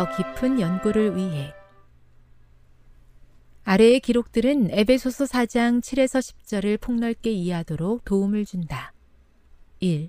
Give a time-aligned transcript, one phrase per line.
[0.00, 1.52] 더 깊은 연구를 위해
[3.64, 8.94] 아래의 기록들은 에베소서 4장 7에서 10절을 폭넓게 이해하도록 도움을 준다.
[9.80, 10.08] 1.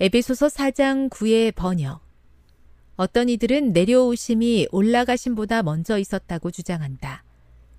[0.00, 2.00] 에베소서 4장 9의 번역.
[2.96, 7.22] 어떤 이들은 내려오심이 올라가심보다 먼저 있었다고 주장한다.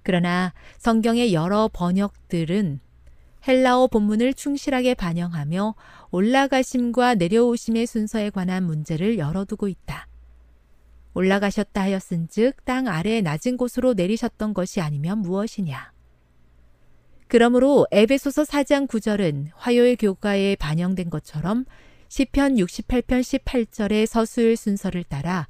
[0.04, 2.80] 그러나 성경의 여러 번역들은
[3.46, 5.76] 헬라어 본문을 충실하게 반영하며
[6.12, 10.08] 올라가심과 내려오심의 순서에 관한 문제를 열어두고 있다.
[11.16, 15.92] 올라가셨다 하였은즉 땅 아래 낮은 곳으로 내리셨던 것이 아니면 무엇이냐.
[17.28, 21.66] 그러므로 에베소서 4장 9절은 화요일 교과에 반영된 것처럼
[22.10, 25.48] 시편 68편 18절의 서술 순서를 따라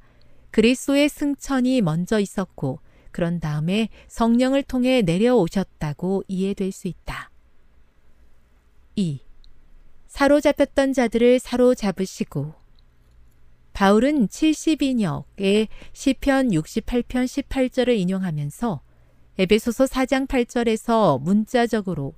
[0.52, 7.30] 그리스도의 승천이 먼저 있었고 그런 다음에 성령을 통해 내려오셨다고 이해될 수 있다.
[8.94, 9.20] 2.
[10.06, 12.54] 사로잡혔던 자들을 사로잡으시고
[13.76, 18.80] 바울은 72력의 시편 68편 18절을 인용하면서
[19.36, 22.14] 에베소서 4장 8절에서 문자적으로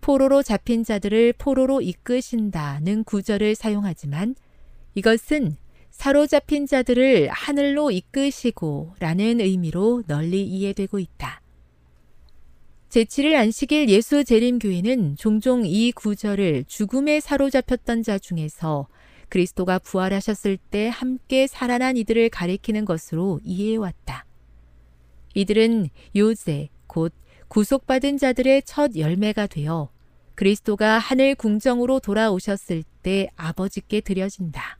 [0.00, 4.36] 포로로 잡힌 자들을 포로로 이끄신다는 구절을 사용하지만
[4.94, 5.56] 이것은
[5.90, 11.42] 사로잡힌 자들을 하늘로 이끄시고 라는 의미로 널리 이해되고 있다.
[12.90, 18.86] 제7일 안식일 예수 재림교회는 종종 이 구절을 죽음에 사로잡혔던 자 중에서
[19.32, 24.26] 그리스도가 부활하셨을 때 함께 살아난 이들을 가리키는 것으로 이해해왔다.
[25.32, 27.14] 이들은 요새 곧
[27.48, 29.90] 구속받은 자들의 첫 열매가 되어
[30.34, 34.78] 그리스도가 하늘 궁정으로 돌아오셨을 때 아버지께 드려진다.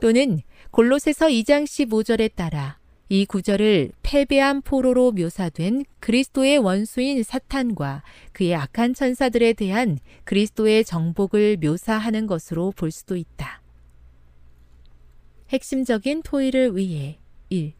[0.00, 0.40] 또는
[0.72, 2.80] 골로새서 2장 15절에 따라
[3.12, 12.26] 이 구절을 패배한 포로로 묘사된 그리스도의 원수인 사탄과 그의 악한 천사들에 대한 그리스도의 정복을 묘사하는
[12.26, 13.60] 것으로 볼 수도 있다.
[15.50, 17.18] 핵심적인 토의를 위해
[17.50, 17.74] 1.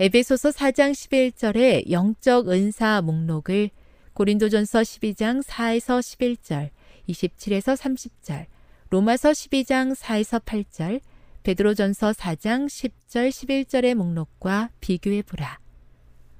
[0.00, 3.70] 에베소서 4장 11절의 영적 은사 목록을
[4.14, 6.70] 고린도전서 12장 4에서 11절,
[7.08, 8.46] 27에서 30절,
[8.88, 11.00] 로마서 12장 4에서 8절,
[11.42, 15.58] 베드로전서 4장 10절 11절의 목록과 비교해 보라.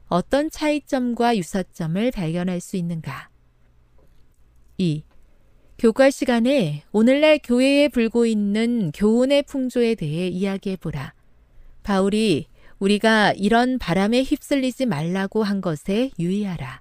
[0.09, 3.31] 어떤 차이점과 유사점을 발견할 수 있는가?
[4.77, 5.05] 2.
[5.79, 11.15] 교과 시간에 오늘날 교회에 불고 있는 교훈의 풍조에 대해 이야기해 보라.
[11.83, 12.47] 바울이
[12.79, 16.80] 우리가 이런 바람에 휩쓸리지 말라고 한 것에 유의하라.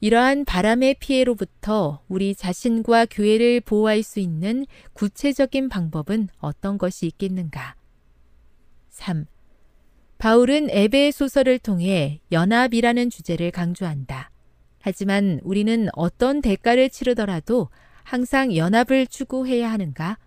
[0.00, 7.76] 이러한 바람의 피해로부터 우리 자신과 교회를 보호할 수 있는 구체적인 방법은 어떤 것이 있겠는가?
[8.90, 9.26] 3.
[10.18, 14.30] 바울은 에베의 소설을 통해 연합이라는 주제를 강조한다.
[14.80, 17.68] 하지만 우리는 어떤 대가를 치르더라도
[18.02, 20.18] 항상 연합을 추구해야 하는가?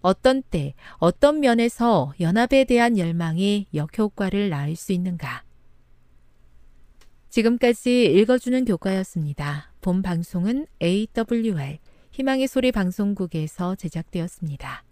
[0.00, 5.44] 어떤 때, 어떤 면에서 연합에 대한 열망이 역효과를 낳을 수 있는가?
[7.32, 9.72] 지금까지 읽어주는 교과였습니다.
[9.80, 11.78] 본 방송은 AWR
[12.10, 14.84] 희망의 소리 방송국에서 제작되었습니다.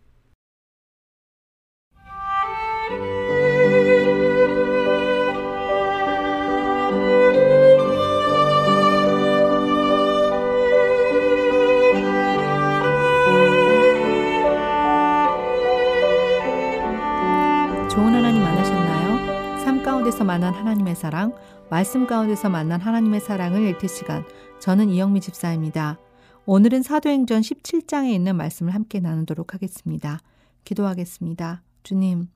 [17.90, 19.58] 좋은 하나님 만나셨나요?
[19.62, 21.34] 삶 가운데서 만난 하나님의 사랑,
[21.70, 24.24] 말씀 가운데서 만난 하나님의 사랑을 읽힐 시간.
[24.58, 26.00] 저는 이영미 집사입니다.
[26.44, 30.18] 오늘은 사도행전 17장에 있는 말씀을 함께 나누도록 하겠습니다.
[30.64, 31.62] 기도하겠습니다.
[31.84, 32.26] 주님,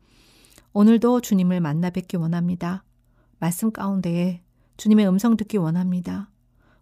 [0.72, 2.84] 오늘도 주님을 만나 뵙기 원합니다.
[3.40, 4.40] 말씀 가운데에
[4.76, 6.30] 주님의 음성 듣기 원합니다.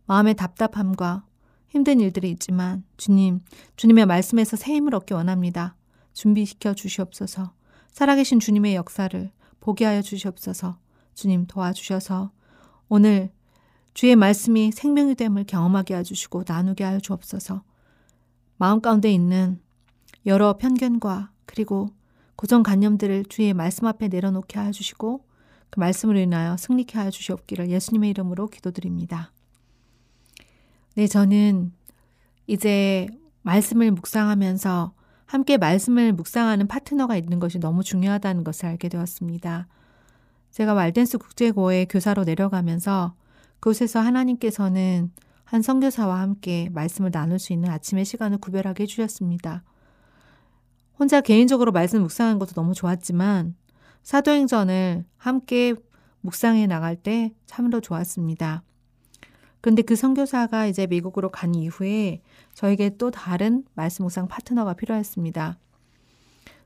[0.05, 1.25] 마음의 답답함과
[1.71, 3.41] 힘든 일들이 있지만 주님,
[3.77, 5.75] 주님의 말씀에서 새 힘을 얻기 원합니다.
[6.13, 7.55] 준비시켜 주시옵소서.
[7.93, 10.77] 살아계신 주님의 역사를 보게 하여 주시옵소서.
[11.15, 12.31] 주님 도와주셔서
[12.89, 13.31] 오늘
[13.95, 17.63] 주의 말씀이 생명이 됨을 경험하게 해주시고 나누게 하여 주옵소서.
[18.57, 19.61] 마음 가운데 있는
[20.27, 21.91] 여러 편견과 그리고
[22.37, 25.25] 고정관념들을 주의 말씀 앞에 내려놓게 하여 주시고
[25.71, 29.33] 그 말씀으로 인하여 승리케 하여 주시옵기를 예수님의 이름으로 기도드립니다.
[30.95, 31.73] 네, 저는
[32.47, 33.09] 이제
[33.43, 34.93] 말씀을 묵상하면서
[35.25, 39.67] 함께 말씀을 묵상하는 파트너가 있는 것이 너무 중요하다는 것을 알게 되었습니다.
[40.53, 43.15] 제가 말댄스 국제고에 교사로 내려가면서
[43.59, 45.11] 그곳에서 하나님께서는
[45.45, 49.65] 한 선교사와 함께 말씀을 나눌 수 있는 아침의 시간을 구별하게 해주셨습니다.
[50.99, 53.55] 혼자 개인적으로 말씀 묵상한 것도 너무 좋았지만
[54.03, 55.75] 사도행전을 함께
[56.21, 58.63] 묵상해 나갈 때 참으로 좋았습니다.
[59.61, 62.21] 근데 그 선교사가 이제 미국으로 간 이후에
[62.55, 65.59] 저에게 또 다른 말씀 묵상 파트너가 필요했습니다.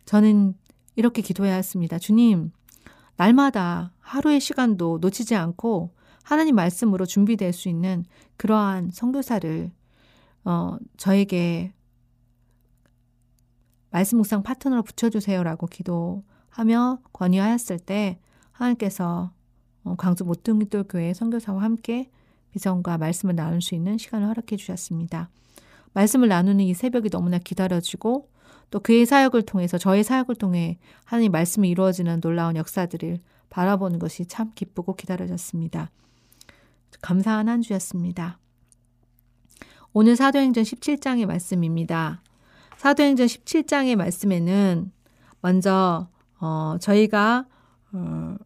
[0.07, 0.55] 저는
[0.97, 1.99] 이렇게 기도해야 했습니다.
[1.99, 2.53] 주님,
[3.17, 8.05] 날마다 하루의 시간도 놓치지 않고 하나님 말씀으로 준비될 수 있는
[8.37, 9.71] 그러한 선교사를
[10.45, 11.73] 어, 저에게
[13.91, 18.19] 말씀 묵상 파트너로 붙여주세요라고 기도하며 권유하였을 때
[18.53, 19.33] 하나님께서
[19.85, 22.11] 어, 광주 모퉁이돌 교회 선교사와 함께
[22.51, 25.31] 비전과 말씀을 나눌 수 있는 시간을 허락해 주셨습니다.
[25.93, 28.29] 말씀을 나누는 이 새벽이 너무나 기다려지고
[28.71, 33.19] 또 그의 사역을 통해서 저의 사역을 통해 하나님 말씀이 이루어지는 놀라운 역사들을
[33.49, 35.91] 바라보는 것이 참 기쁘고 기다려졌습니다.
[37.01, 38.39] 감사한 한 주였습니다.
[39.93, 42.23] 오늘 사도행전 17장의 말씀입니다.
[42.77, 44.93] 사도행전 17장의 말씀에는
[45.41, 46.09] 먼저
[46.39, 47.47] 어, 저희가
[47.93, 48.37] 어,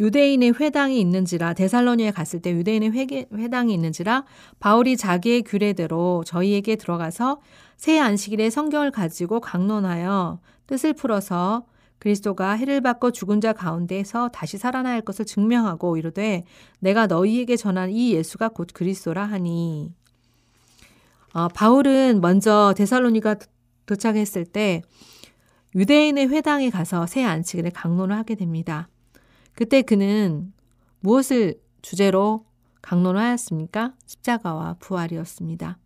[0.00, 4.24] 유대인의 회당이 있는지라 데살로니에 갔을 때 유대인의 회계, 회당이 있는지라
[4.60, 7.40] 바울이 자기의 규례대로 저희에게 들어가서
[7.78, 11.64] 새 안식일에 성경을 가지고 강론하여 뜻을 풀어서
[12.00, 16.44] 그리스도가 해를 받고 죽은 자 가운데서 다시 살아날 것을 증명하고 이르되
[16.80, 19.94] 내가 너희에게 전한 이 예수가 곧 그리스도라 하니
[21.32, 23.36] 어, 바울은 먼저 데살로니가
[23.86, 24.82] 도착했을 때
[25.76, 28.88] 유대인의 회당에 가서 새 안식일에 강론을 하게 됩니다.
[29.54, 30.52] 그때 그는
[31.00, 32.44] 무엇을 주제로
[32.82, 33.94] 강론을 하였습니까?
[34.06, 35.78] 십자가와 부활이었습니다.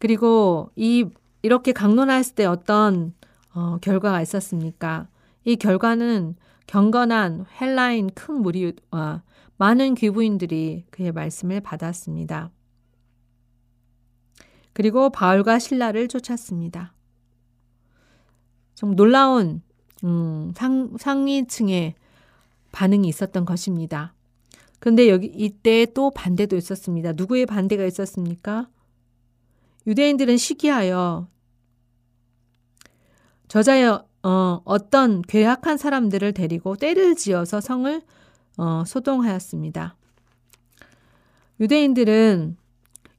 [0.00, 1.04] 그리고 이
[1.42, 3.14] 이렇게 강론했을 때 어떤
[3.54, 5.08] 어, 결과가 있었습니까?
[5.44, 9.22] 이 결과는 경건한 헬라인 큰 무리와
[9.58, 12.50] 많은 귀부인들이 그의 말씀을 받았습니다.
[14.72, 16.94] 그리고 바울과 신라를 쫓았습니다.
[18.74, 19.62] 좀 놀라운
[20.04, 21.94] 음, 상, 상위층의
[22.72, 24.14] 반응이 있었던 것입니다.
[24.78, 27.12] 근데 여기 이때 또 반대도 있었습니다.
[27.12, 28.68] 누구의 반대가 있었습니까?
[29.86, 31.28] 유대인들은 시기하여
[33.48, 38.02] 저자의 어, 어떤 괴악한 사람들을 데리고 때를 지어서 성을
[38.58, 39.96] 어, 소동하였습니다.
[41.58, 42.56] 유대인들은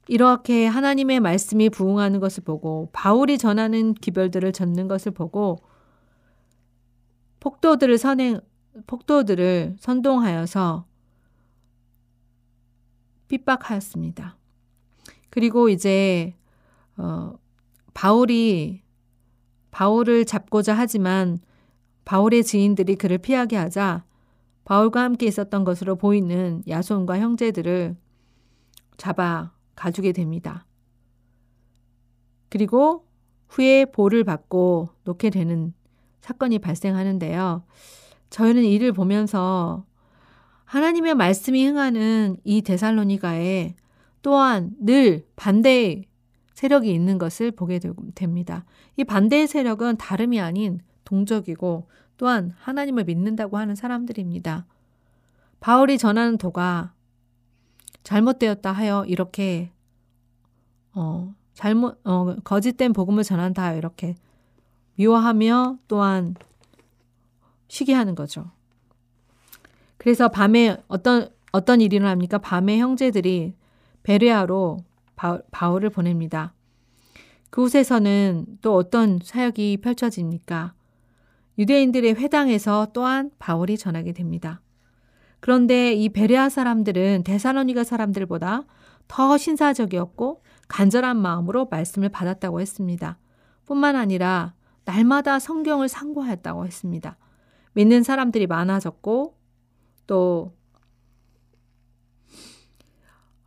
[0.07, 5.59] 이렇게 하나님의 말씀이 부응하는 것을 보고 바울이 전하는 기별들을 젓는 것을 보고
[7.39, 8.41] 폭도들을 선행
[8.87, 10.85] 폭도들을 선동하여서
[13.27, 14.37] 핍박하였습니다.
[15.29, 16.35] 그리고 이제
[17.01, 17.33] 어,
[17.95, 18.83] 바울이
[19.71, 21.39] 바울을 잡고자 하지만
[22.05, 24.05] 바울의 지인들이 그를 피하게 하자
[24.65, 27.95] 바울과 함께 있었던 것으로 보이는 야손과 형제들을
[28.97, 30.67] 잡아 가두게 됩니다.
[32.49, 33.07] 그리고
[33.49, 35.73] 후에 보를 받고 놓게 되는
[36.19, 37.63] 사건이 발생하는데요.
[38.29, 39.85] 저희는 이를 보면서
[40.65, 43.75] 하나님의 말씀이 흥하는 이 데살로니가에
[44.21, 46.10] 또한 늘 반대의
[46.61, 47.79] 세력이 있는 것을 보게
[48.13, 48.65] 됩니다.
[48.95, 51.87] 이 반대의 세력은 다름이 아닌 동적이고
[52.17, 54.67] 또한 하나님을 믿는다고 하는 사람들입니다.
[55.59, 56.93] 바울이 전하는 도가
[58.03, 59.71] 잘못되었다 하여 이렇게
[60.93, 64.13] 어, 잘못 어, 거짓된 복음을 전한다 하여 이렇게
[64.97, 66.35] 미워하며 또한
[67.69, 68.51] 시기하는 거죠.
[69.97, 72.37] 그래서 밤에 어떤 어떤 일이 일어납니까?
[72.37, 73.55] 밤에 형제들이
[74.03, 74.77] 베레아로
[75.51, 76.53] 바울, 을 보냅니다.
[77.49, 80.73] 그곳에서는 또 어떤 사역이 펼쳐집니까?
[81.57, 84.61] 유대인들의 회당에서 또한 바울이 전하게 됩니다.
[85.39, 88.63] 그런데 이 베레아 사람들은 데살로니가 사람들보다
[89.07, 93.17] 더 신사적이었고 간절한 마음으로 말씀을 받았다고 했습니다.
[93.65, 94.53] 뿐만 아니라
[94.85, 97.17] 날마다 성경을 상고하였다고 했습니다.
[97.73, 99.35] 믿는 사람들이 많아졌고
[100.07, 100.53] 또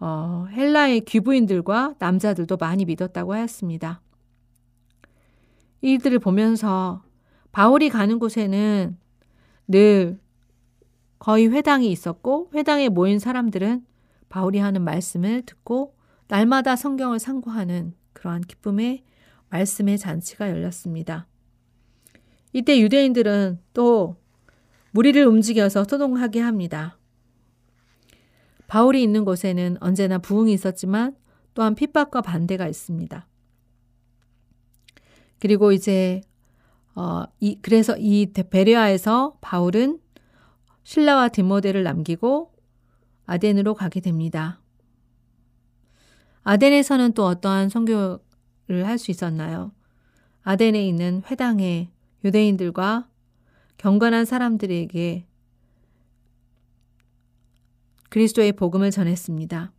[0.06, 4.02] 어, 헬라의 귀부인들과 남자들도 많이 믿었다고 하였습니다.
[5.80, 7.02] 이들을 보면서
[7.52, 8.98] 바울이 가는 곳에는
[9.66, 10.20] 늘
[11.18, 13.86] 거의 회당이 있었고 회당에 모인 사람들은
[14.28, 15.96] 바울이 하는 말씀을 듣고
[16.28, 19.04] 날마다 성경을 상고하는 그러한 기쁨의
[19.48, 21.26] 말씀의 잔치가 열렸습니다.
[22.52, 24.16] 이때 유대인들은 또
[24.90, 26.98] 무리를 움직여서 소동하게 합니다.
[28.66, 31.16] 바울이 있는 곳에는 언제나 부흥이 있었지만
[31.54, 33.26] 또한 핍박과 반대가 있습니다.
[35.38, 36.22] 그리고 이제
[36.94, 39.98] 어, 이, 그래서 이 베레아에서 바울은
[40.84, 42.52] 신라와 디모데를 남기고
[43.26, 44.60] 아덴으로 가게 됩니다.
[46.42, 49.72] 아덴에서는 또 어떠한 선교를 할 수 있었나요?
[50.42, 51.90] 아덴에 있는 회당에
[52.22, 53.08] 유대인들과
[53.78, 55.26] 경건한 사람들에게
[58.14, 59.72] 그리스도의 복음을 전했습니다.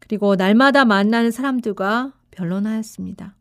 [0.00, 3.34] 그리고 날마다 만나는 사람들과 변론하였습니다.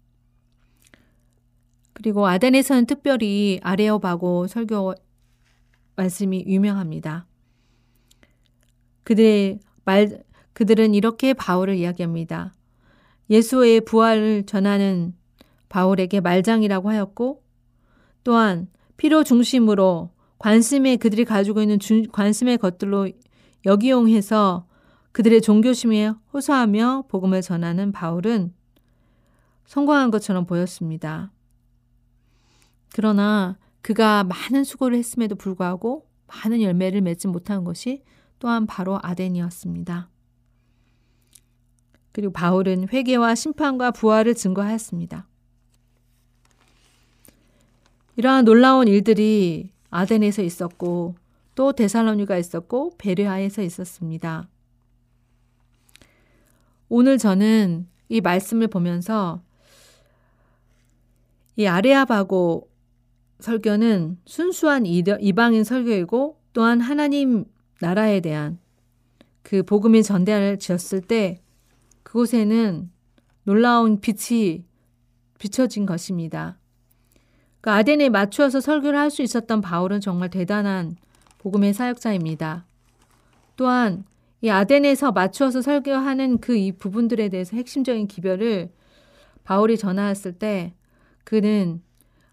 [1.92, 4.94] 그리고 아덴에서는 특별히 아레오바고 설교
[5.98, 7.26] 말씀이 유명합니다.
[9.04, 10.24] 그들의 말,
[10.54, 12.54] 그들은 이렇게 바울을 이야기합니다.
[13.30, 15.16] 예수의 부활을 전하는
[15.68, 17.44] 바울에게 말장이라고 하였고,
[18.24, 20.12] 또한 피로 중심으로
[20.42, 23.10] 관심에 그들이 가지고 있는 주, 관심의 것들로
[23.64, 24.66] 역이용해서
[25.12, 28.52] 그들의 종교심에 호소하며 복음을 전하는 바울은
[29.68, 31.32] 성공한 것처럼 보였습니다.
[32.96, 38.02] 그러나 그가 많은 수고를 했음에도 불구하고 많은 열매를 맺지 못한 것이
[38.40, 40.10] 또한 바로 아덴이었습니다.
[42.14, 45.28] 그리고 바울은 회개와 심판과 부활을 증거하였습니다.
[48.16, 51.16] 이러한 놀라운 일들이 아덴에서 있었고
[51.54, 54.48] 또 데살로니가 있었고 베레아에서 있었습니다.
[56.90, 59.42] 오늘 저는 이 말씀을 보면서
[61.56, 62.70] 이 아레아바고
[63.40, 67.46] 설교는 순수한 이방인 설교이고 또한 하나님
[67.80, 68.60] 나라에 대한
[69.42, 71.42] 그 복음이 전달지었을 때
[72.04, 72.90] 그곳에는
[73.44, 74.64] 놀라운 빛이
[75.40, 76.58] 비춰진 것입니다.
[77.62, 80.96] 그 아덴에 맞추어서 설교를 할 수 있었던 바울은 정말 대단한
[81.39, 82.65] 복음의 사역자입니다.
[83.56, 84.03] 또한
[84.41, 88.72] 이 아덴에서 맞추어서 설교하는 그 이 부분들에 대해서 핵심적인 기별을
[89.44, 90.74] 바울이 전하였을 때
[91.24, 91.82] 그는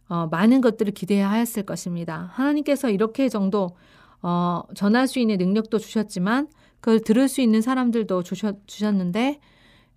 [0.08, 2.30] 어, 많은 것들을 기대하였을 것입니다.
[2.32, 3.76] 하나님께서 이렇게 정도
[4.23, 6.49] 어, 전할 수 있는 능력도 주셨지만
[6.80, 9.40] 그걸 들을 수 있는 사람들도 주셨, 주셨는데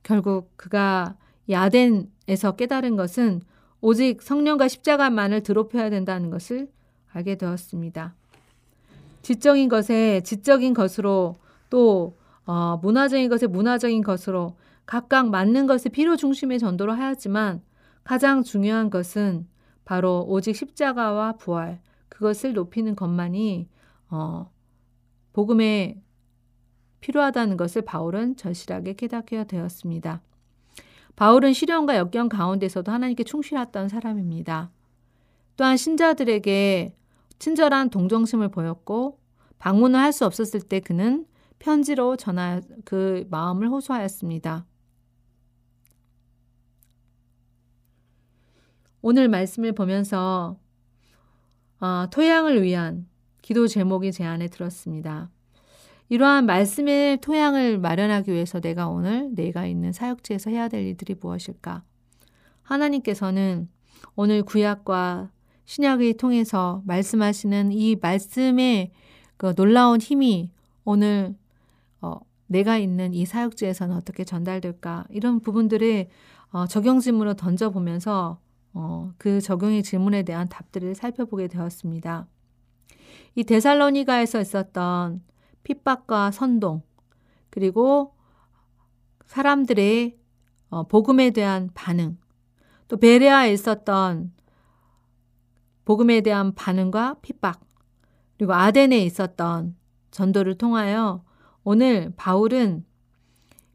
[0.04, 1.16] 결국 그가
[1.50, 3.42] 야덴에서 깨달은 것은
[3.82, 6.70] 오직 성령과 십자가만을 드롭해야 된다는 것을
[7.12, 8.16] 알게 되었습니다.
[9.22, 11.38] 지적인 것에 지적인 것으로
[11.70, 17.62] 또 어, 문화적인 것에 문화적인 것으로 각각 맞는 것을 필요 중심의 전도를 하였지만
[18.04, 19.48] 가장 중요한 것은
[19.86, 23.68] 바로 오직 십자가와 부활 그것을 높이는 것만이
[24.10, 24.52] 어,
[25.34, 26.02] 복음에
[27.00, 30.22] 필요하다는 것을 바울은 절실하게 깨닫게 되었습니다.
[31.16, 34.72] 바울은 시련과 역경 가운데서도 하나님께 충실했던 사람입니다.
[35.58, 36.96] 또한 신자들에게
[37.40, 39.20] 친절한 동정심을 보였고
[39.60, 41.26] 방문을 할 수 없었을 때 그는
[41.60, 44.66] 편지로 전하 그 마음을 호소하였습니다.
[49.04, 50.58] 오늘 말씀을 보면서
[51.80, 53.08] 어, 토양을 위한
[53.42, 55.30] 기도 제목이 제 안에 들었습니다.
[56.12, 61.84] 이러한 말씀의 토양을 마련하기 위해서 내가 오늘 내가 있는 사역지에서 해야 될 일들이 무엇일까?
[62.64, 63.70] 하나님께서는
[64.18, 65.32] 오늘 구약과
[65.64, 68.92] 신약을 통해서 말씀하시는 이 말씀의
[69.38, 70.52] 그 놀라운 힘이
[70.84, 71.34] 오늘
[72.02, 76.10] 어, 내가 있는 이 사역지에서는 어떻게 전달될까 이런 부분들을
[76.52, 78.38] 어, 적용 질문으로 던져보면서
[78.74, 82.28] 어, 그 적용의 질문에 대한 답들을 살펴보게 되었습니다.
[83.36, 85.31] 이 데살로니가에서 있었던
[85.64, 86.82] 핍박과 선동
[87.50, 88.16] 그리고
[89.26, 90.18] 사람들의
[90.70, 92.18] 어, 복음에 대한 반응
[92.88, 94.34] 또 베레아에 있었던
[95.86, 97.60] 복음에 대한 반응과 핍박,
[98.38, 99.76] 그리고 아덴에 있었던
[100.12, 101.24] 전도를 통하여
[101.64, 102.86] 오늘 바울은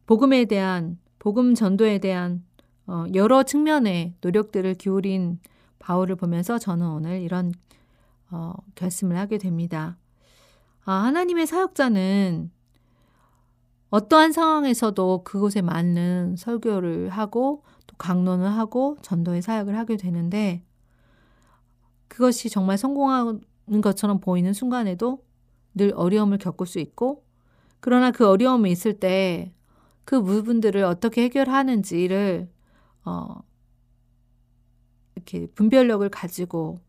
[0.06, 2.44] 복음에 대한, 복음 전도에 대한
[2.86, 5.40] 어, 여러 측면의 노력들을 기울인
[5.78, 7.52] 바울을 보면서 저는 오늘 이런
[8.30, 9.96] 어, 결심을 하게 됩니다.
[10.86, 12.50] 아, 하나님의 사역자는
[13.90, 20.64] 어떠한 상황에서도 그곳에 맞는 설교를 하고 또 강론을 하고 전도의 사역을 하게 되는데
[22.08, 25.22] 그것이 정말 성공하는 것처럼 보이는 순간에도
[25.74, 27.24] 늘 어려움을 겪을 수 있고
[27.80, 29.56] 그러나 그 어려움이 있을 때
[30.06, 32.48] 그 부분들을 어떻게 해결하는지를
[33.04, 33.42] 어
[35.16, 36.80] 이렇게 분별력을 가지고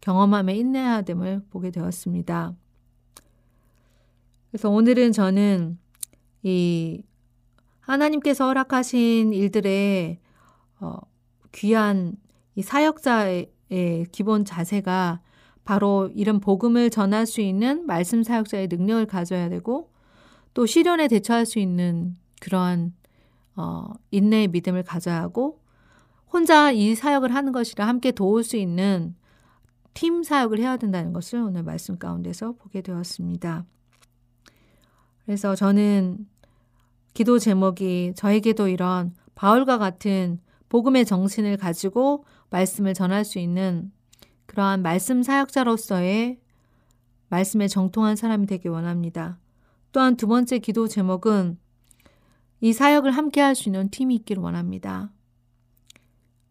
[0.00, 2.56] 경험함에 인내해야 됨을 보게 되었습니다.
[4.54, 5.80] 그래서 오늘은 저는
[6.44, 7.02] 이
[7.80, 10.20] 하나님께서 허락하신 일들에
[10.78, 10.96] 어,
[11.50, 12.14] 귀한
[12.54, 13.50] 이 사역자의
[14.12, 15.22] 기본 자세가
[15.64, 19.90] 바로 이런 복음을 전할 수 있는 말씀 사역자의 능력을 가져야 되고
[20.54, 22.94] 또 시련에 대처할 수 있는 그러한
[23.56, 25.58] 어, 인내의 믿음을 가져야 하고
[26.32, 29.16] 혼자 이 사역을 하는 것이라 함께 도울 수 있는
[29.94, 33.66] 팀 사역을 해야 된다는 것을 오늘 말씀 가운데서 보게 되었습니다.
[35.24, 36.26] 그래서 저는
[37.14, 43.92] 기도 제목이 저에게도 이런 바울과 같은 복음의 정신을 가지고 말씀을 전할 수 있는
[44.46, 46.40] 그러한 말씀 사역자로서의
[47.28, 49.38] 말씀에 정통한 사람이 되기 원합니다.
[49.92, 51.58] 또한 두 번째 기도 제목은
[52.60, 55.12] 이 사역을 함께 할 수 있는 팀이 있기를 원합니다.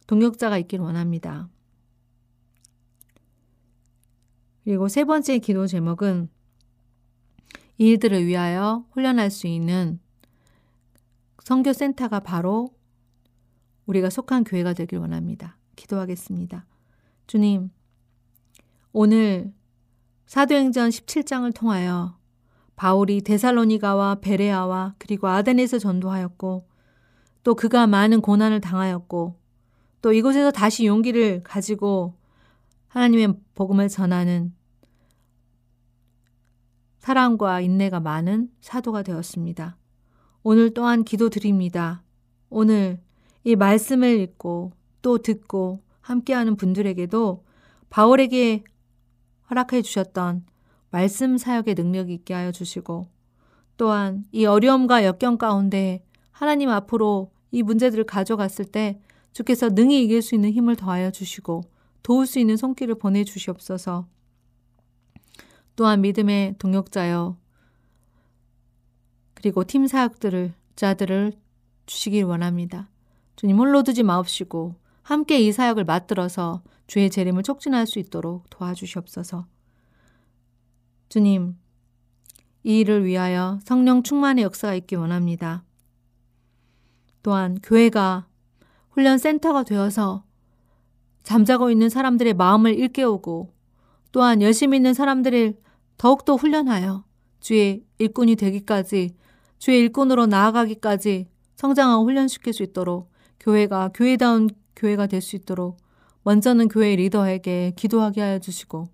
[0.07, 1.49] 동역자가 있기를 원합니다.
[4.63, 6.42] 그리고 세 번째 기도 제목은 이
[7.77, 9.99] 일들을 위하여 훈련할 수 있는
[11.43, 12.69] 선교 센터가 바로
[13.85, 15.57] 우리가 속한 교회가 되길 원합니다.
[15.75, 16.65] 기도하겠습니다.
[17.27, 17.71] 주님,
[18.91, 19.53] 오늘
[20.25, 22.17] 사도행전 17장을 통하여
[22.75, 26.67] 바울이 데살로니가와 베레아와 그리고 아덴에서 전도하였고
[27.43, 29.39] 또 그가 많은 고난을 당하였고
[30.01, 32.15] 또 이곳에서 다시 용기를 가지고
[32.87, 34.53] 하나님의 복음을 전하는
[37.03, 39.75] 사랑과 인내가 많은 사도가 되었습니다.
[40.41, 42.01] 오늘 또한 기도 드립니다.
[42.49, 42.97] 오늘
[43.43, 47.43] 이 말씀을 읽고 또 듣고 함께하는 분들에게도
[47.89, 48.63] 바울에게
[49.49, 50.45] 허락해 주셨던
[50.91, 53.07] 말씀 사역의 능력이 있게 하여 주시고
[53.75, 59.01] 또한 이 어려움과 역경 가운데 하나님 앞으로 이 문제들을 가져갔을 때
[59.33, 61.63] 주께서 능히 이길 수 있는 힘을 더하여 주시고
[62.01, 64.07] 도울 수 있는 손길을 보내 주시옵소서.
[65.75, 67.37] 또한 믿음의 동역자여
[69.33, 71.33] 그리고 팀 사역들을 자들을
[71.85, 72.89] 주시길 원합니다.
[73.35, 79.45] 주님 홀로 두지 마옵시고 함께 이 사역을 맞들어서 주의 재림을 촉진할 수 있도록 도와주시옵소서.
[81.09, 81.57] 주님,
[82.63, 85.63] 이 일을 위하여 성령 충만의 역사가 있기 원합니다.
[87.21, 88.27] 또한 교회가
[88.91, 90.23] 훈련 센터가 되어서
[91.23, 93.52] 잠자고 있는 사람들의 마음을 일깨우고
[94.13, 95.55] 또한 열심히 있는 사람들을
[95.97, 97.03] 더욱더 훈련하여
[97.41, 99.15] 주의 일꾼이 되기까지
[99.57, 105.77] 주의 일꾼으로 나아가기까지 성장하고 훈련시킬 수 있도록 교회가 교회다운 교회가 될 수 있도록
[106.23, 108.87] 먼저는 교회 리더에게 기도하게 하여 주시고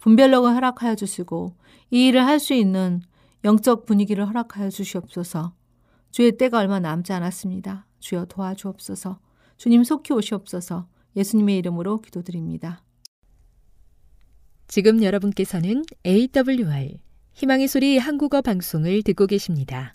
[0.00, 1.54] 분별력을 허락하여 주시고
[1.90, 3.00] 이 일을 할 수 있는
[3.44, 5.52] 영적 분위기를 허락하여 주시옵소서.
[6.10, 7.86] 주의 때가 얼마 남지 않았습니다.
[8.00, 9.18] 주여 도와주옵소서.
[9.56, 10.86] 주님 속히 오시옵소서.
[11.16, 12.82] 예수님의 이름으로 기도드립니다.
[14.66, 16.98] 지금 여러분께서는 AWR
[17.32, 19.94] 희망의 소리 한국어 방송을 듣고 계십니다.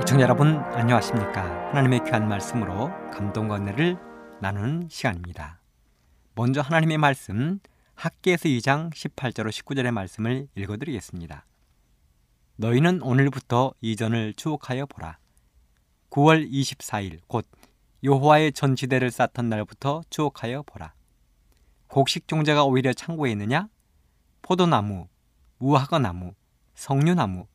[0.00, 3.96] 시청자 여러분 안녕하십니까 하나님의 귀한 말씀으로 감동과 은혜를
[4.40, 5.60] 나누는 시간입니다
[6.36, 7.58] 먼저 하나님의 말씀
[7.96, 11.46] 학계에서 2장 18절로 19절의 말씀을 읽어드리겠습니다.
[12.56, 15.18] 너희는 오늘부터 이전을 추억하여 보라.
[16.10, 17.46] 9월 24일 곧
[18.04, 20.92] 여호와의 전지대를 쌓던 날부터 추억하여 보라.
[21.88, 23.68] 곡식 종자가 오히려 창고에 있느냐?
[24.42, 25.08] 포도나무,
[25.58, 26.34] 무화과나무,
[26.74, 27.46] 석류나무,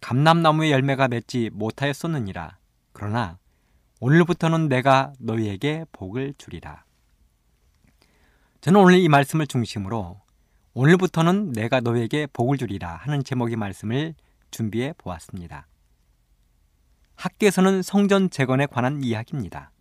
[0.00, 2.56] 감람나무의 열매가 맺지 못하였었느니라.
[2.92, 3.38] 그러나
[3.98, 6.84] 오늘부터는 내가 너희에게 복을 주리라.
[8.62, 10.20] 저는 오늘 이 말씀을 중심으로
[10.74, 14.14] 오늘부터는 내가 너희에게 복을 주리라 하는 제목의 말씀을
[14.52, 15.66] 준비해 보았습니다.
[17.16, 19.72] 학계에서는 성전 재건에 관한 이야기입니다.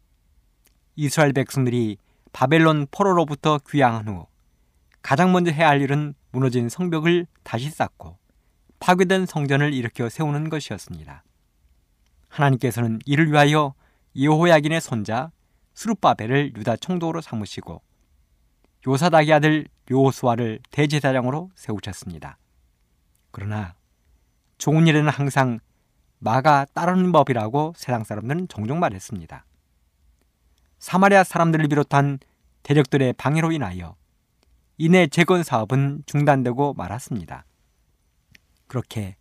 [0.95, 1.97] 이스라엘 백성들이
[2.33, 4.25] 바벨론 포로로부터 귀향한 후
[5.03, 8.17] 가장 먼저 해야 할 일은 무너진 성벽을 다시 쌓고
[8.79, 11.23] 파괴된 성전을 일으켜 세우는 것이었습니다.
[12.29, 13.75] 하나님께서는 이를 위하여
[14.19, 15.29] 여호야긴의 손자
[15.75, 17.83] 수르바벨을 유다 총독으로 삼으시고
[18.87, 22.37] 요사닥의 아들 요호수아를 대제사장으로 세우셨습니다.
[23.31, 23.75] 그러나
[24.57, 25.59] 좋은 일에는 항상
[26.19, 29.45] 마가 따르는 법이라고 세상 사람들은 종종 말했습니다.
[30.79, 32.19] 사마리아 사람들을 비롯한
[32.63, 33.95] 대적들의 방해로 인하여
[34.77, 37.45] 이내 재건 사업은 중단되고 말았습니다.
[38.67, 39.15] 그렇게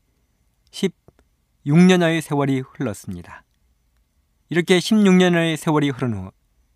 [0.71, 3.45] 16년여의 세월이 흘렀습니다.
[4.49, 6.31] 이렇게 16년의 세월이 흐른 후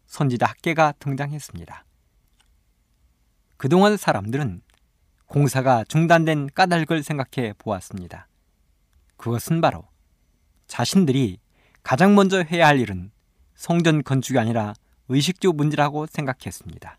[0.07, 1.85] 선지자 학계가 등장했습니다.
[3.65, 4.61] 그동안 사람들은
[5.25, 8.29] 공사가 중단된 까닭을 생각해 보았습니다.
[9.17, 9.89] 그것은 바로
[10.67, 11.39] 자신들이
[11.83, 13.11] 가장 먼저 해야 할 일은
[13.55, 14.75] 성전 건축이 아니라
[15.09, 16.99] 의식주 문제라고 생각했습니다.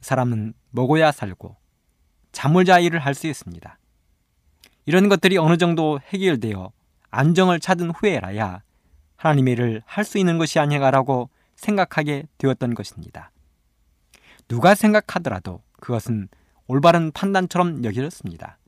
[0.00, 1.54] 사람은 먹어야 살고
[2.32, 3.78] 잠을 자 일을 할 수 있습니다.
[4.84, 6.72] 이런 것들이 어느 정도 해결되어
[7.12, 8.64] 안정을 찾은 후에라야
[9.14, 13.30] 하나님의 일을 할 수 있는 것이 아닌가라고 생각하게 되었던 것입니다.
[14.48, 16.28] 누가 생각하더라도 그것은
[16.66, 18.58] 올바른 판단처럼 여겨졌습니다.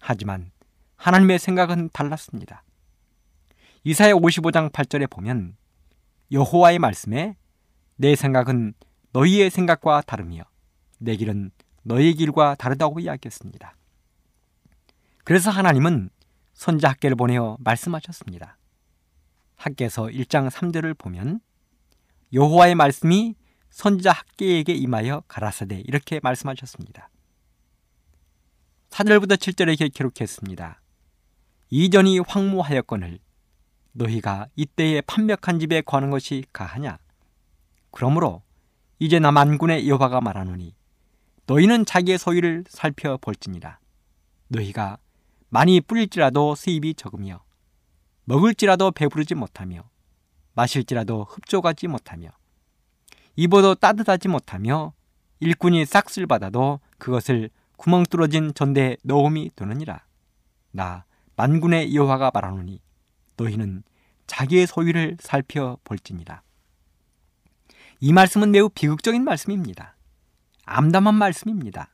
[0.00, 0.50] 하지만
[0.96, 2.64] 하나님의 생각은 달랐습니다.
[3.84, 5.56] 이사야 55장 8절에 보면
[6.32, 7.36] 여호와의 말씀에
[7.96, 8.74] 내 생각은
[9.12, 10.42] 너희의 생각과 다르며
[10.98, 11.50] 내 길은
[11.82, 13.74] 너희의 길과 다르다고 이야기했습니다.
[15.24, 16.10] 그래서 하나님은
[16.52, 18.58] 선자 학계를 보내어 말씀하셨습니다.
[19.56, 21.40] 학계에서 1장 3절을 보면
[22.32, 23.34] 여호와의 말씀이
[23.70, 27.08] 선지자 학계에게 임하여 가라사대 이렇게 말씀하셨습니다.
[28.90, 30.80] 4절부터 7절에 이렇게 기록했습니다.
[31.70, 33.20] 이전이 황무하였거늘
[33.92, 36.98] 너희가 이때에 판벽한 집에 거하는 것이 가하냐?
[37.90, 38.42] 그러므로
[38.98, 40.74] 이제 나 만군의 여호와가 말하노니
[41.46, 43.78] 너희는 자기의 소유를 살펴볼지니라.
[44.48, 44.98] 너희가
[45.48, 47.42] 많이 뿌릴지라도 수입이 적으며
[48.24, 49.88] 먹을지라도 배부르지 못하며
[50.54, 52.30] 마실지라도 흡족하지 못하며
[53.36, 54.92] 입어도 따뜻하지 못하며
[55.40, 60.04] 일꾼이 싹쓸 받아도 그것을 구멍 뚫어진 전대에 넣음이 되느니라.
[60.72, 61.04] 나
[61.36, 62.80] 만군의 여호와가 말하노니
[63.36, 63.82] 너희는
[64.26, 66.42] 자기의 소유를 살펴볼지니라.
[68.00, 69.96] 이 말씀은 매우 비극적인 말씀입니다.
[70.66, 71.90] 암담한 말씀입니다.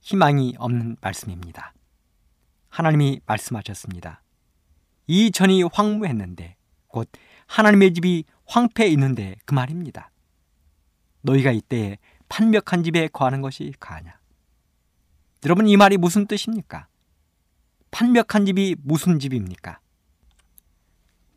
[0.00, 1.72] 희망이 없는 말씀입니다.
[2.68, 4.22] 하나님이 말씀하셨습니다.
[5.06, 6.56] 이 전이 황무했는데
[6.88, 7.08] 곧
[7.46, 10.10] 하나님의 집이 황폐해 있는데 그 말입니다.
[11.22, 14.18] 너희가 이때에 판벽한 집에 거하는 것이 가하냐?
[15.44, 16.88] 여러분 이 말이 무슨 뜻입니까?
[17.90, 19.80] 판벽한 집이 무슨 집입니까?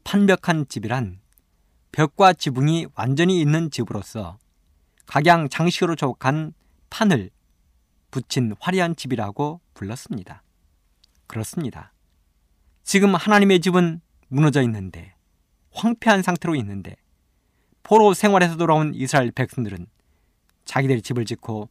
[0.04, 1.20] 판벽한 집이란
[1.92, 4.38] 벽과 지붕이 완전히 있는 집으로서
[5.06, 6.54] 각양 장식으로 조각한
[6.90, 7.30] 판을
[8.12, 10.44] 붙인 화려한 집이라고 불렀습니다.
[11.28, 11.94] 그렇습니다.
[12.84, 15.16] 지금 하나님의 집은 무너져 있는데
[15.72, 16.96] 황폐한 상태로 있는데
[17.84, 19.88] 포로 생활에서 돌아온 이스라엘 백성들은
[20.66, 21.70] 자기들의 집을 짓고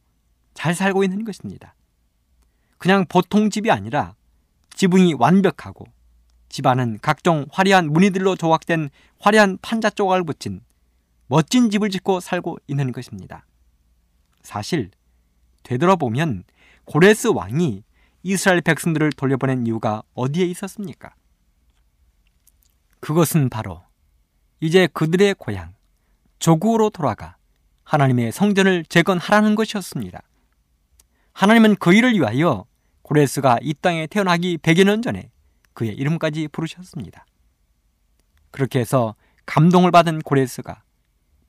[0.53, 1.75] 잘 살고 있는 것입니다.
[2.77, 4.15] 그냥 보통 집이 아니라
[4.73, 5.85] 지붕이 완벽하고
[6.49, 10.61] 집안은 각종 화려한 무늬들로 조각된 화려한 판자 조각을 붙인
[11.27, 13.45] 멋진 집을 짓고 살고 있는 것입니다.
[14.41, 14.91] 사실
[15.63, 16.43] 되돌아보면
[16.85, 17.83] 고레스 왕이
[18.23, 21.13] 이스라엘 백성들을 돌려보낸 이유가 어디에 있었습니까?
[22.99, 23.81] 그것은 바로
[24.59, 25.73] 이제 그들의 고향
[26.41, 27.37] 조국으로 돌아가
[27.83, 30.21] 하나님의 성전을 재건하라는 것이었습니다.
[31.33, 32.65] 하나님은 그 일을 위하여
[33.03, 35.29] 고레스가 이 땅에 태어나기 100여 년 전에
[35.73, 37.25] 그의 이름까지 부르셨습니다.
[38.49, 40.81] 그렇게 해서 감동을 받은 고레스가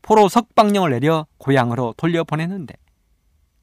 [0.03, 2.75] 포로 석방령을 내려 고향으로 돌려보냈는데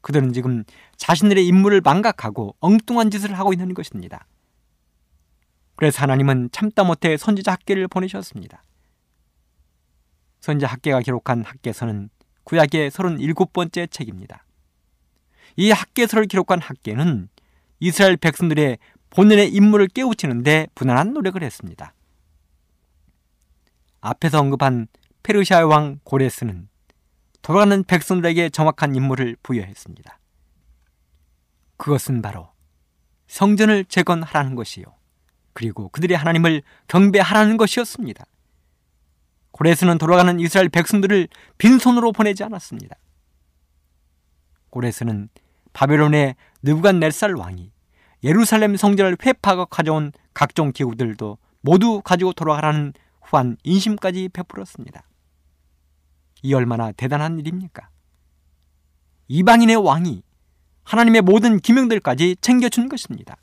[0.00, 0.64] 그들은 지금
[0.96, 4.26] 자신들의 임무를 망각하고 엉뚱한 짓을 하고 있는 것입니다.
[5.76, 8.64] 그래서 하나님은 참다 못해 선지자 학계를 보내셨습니다.
[10.40, 12.10] 선지자 학계가 기록한 학계서는
[12.44, 14.44] 구약의 37번째 책입니다.
[15.56, 17.28] 이 학계서를 기록한 학계는
[17.78, 18.78] 이스라엘 백성들의
[19.10, 21.94] 본연의 임무를 깨우치는데 부단한 노력을 했습니다.
[24.00, 24.88] 앞에서 언급한
[25.22, 26.68] 페르시아 왕 고레스는
[27.42, 30.18] 돌아가는 백성들에게 정확한 임무를 부여했습니다.
[31.76, 32.50] 그것은 바로
[33.26, 34.84] 성전을 재건하라는 것이요.
[35.52, 38.24] 그리고 그들의 하나님을 경배하라는 것이었습니다.
[39.60, 42.96] 고레스는 돌아가는 이스라엘 백성들을 빈손으로 보내지 않았습니다.
[44.70, 45.28] 고레스는
[45.74, 47.70] 바벨론의 느부갓넬살 왕이
[48.24, 55.02] 예루살렘 성전을 회파하고 가져온 각종 기구들도 모두 가지고 돌아가라는 후한 인심까지 베풀었습니다.
[56.42, 57.90] 이 얼마나 대단한 일입니까?
[59.28, 60.22] 이방인의 왕이
[60.84, 63.36] 하나님의 모든 기명들까지 챙겨준 것입니다.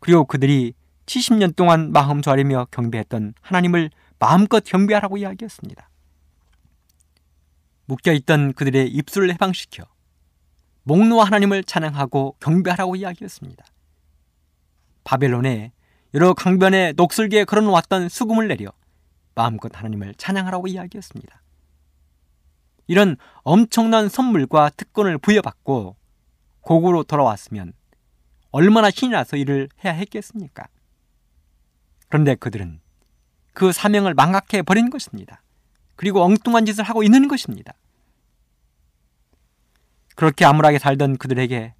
[0.00, 0.72] 그리고 그들이
[1.08, 5.88] 70년 동안 마음 졸이며 경배했던 하나님을 마음껏 경배하라고 이야기했습니다.
[7.86, 9.84] 묶여있던 그들의 입술을 해방시켜
[10.82, 13.64] 목노와 하나님을 찬양하고 경배하라고 이야기했습니다.
[15.04, 15.72] 바벨론에
[16.14, 18.72] 여러 강변에 녹슬게 걸어놓았던 수금을 내려
[19.34, 21.42] 마음껏 하나님을 찬양하라고 이야기했습니다.
[22.86, 25.96] 이런 엄청난 선물과 특권을 부여받고
[26.60, 27.72] 고국으로 돌아왔으면
[28.50, 30.68] 얼마나 신이 나서 일을 해야 했겠습니까?
[32.08, 32.80] 그런데 그들은
[33.52, 35.42] 그 사명을 망각해 버린 것입니다.
[35.96, 37.74] 그리고 엉뚱한 짓을 하고 있는 것입니다.
[40.14, 41.74] 그렇게 암울하게 살던 그들에게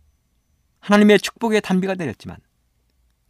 [0.81, 2.37] 하나님의 축복의 단비가 내렸지만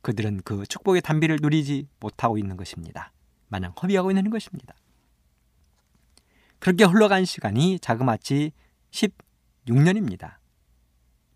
[0.03, 3.13] 그들은 그 축복의 단비를 누리지 못하고 있는 것입니다.
[3.49, 4.75] 마냥 허비하고 있는 것입니다.
[6.59, 8.53] 그렇게 흘러간 시간이 자그마치
[8.91, 10.37] 16년입니다.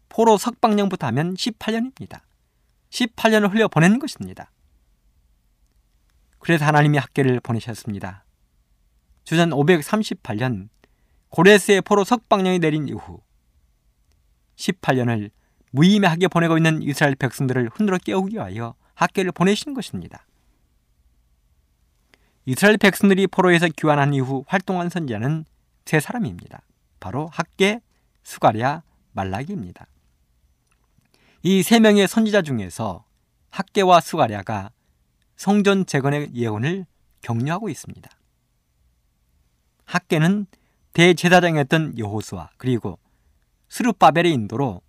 [0.09, 2.21] 포로 석방령부터 하면 18년입니다.
[2.91, 4.51] 18년을 흘려 보낸 것입니다.
[6.43, 8.25] 그래서 하나님이 학계를 보내셨습니다.
[9.23, 10.69] 주전 538년
[11.29, 13.21] 고레스의 포로 석방령이 내린 이후
[14.57, 15.31] 18년을
[15.71, 20.27] 무의미하게 보내고 있는 이스라엘 백성들을 흔들어 깨우기 위하여 학계를 보내신 것입니다.
[22.45, 25.45] 이스라엘 백성들이 포로에서 귀환한 이후 활동한 선지자는
[25.85, 26.63] 세 사람입니다.
[26.99, 27.81] 바로 학계,
[28.25, 29.87] 수가랴, 말라기입니다.
[31.45, 33.05] 이 세 명의 선지자 중에서
[33.51, 34.71] 학계와 수가랴가
[35.43, 36.87] 성전 재건의 예언을
[37.21, 38.09] 격려하고 있습니다.
[39.87, 40.47] 학계는
[40.93, 43.01] 대제사장이었던 여호수아 그리고
[43.69, 44.83] 스루바벨의 인도로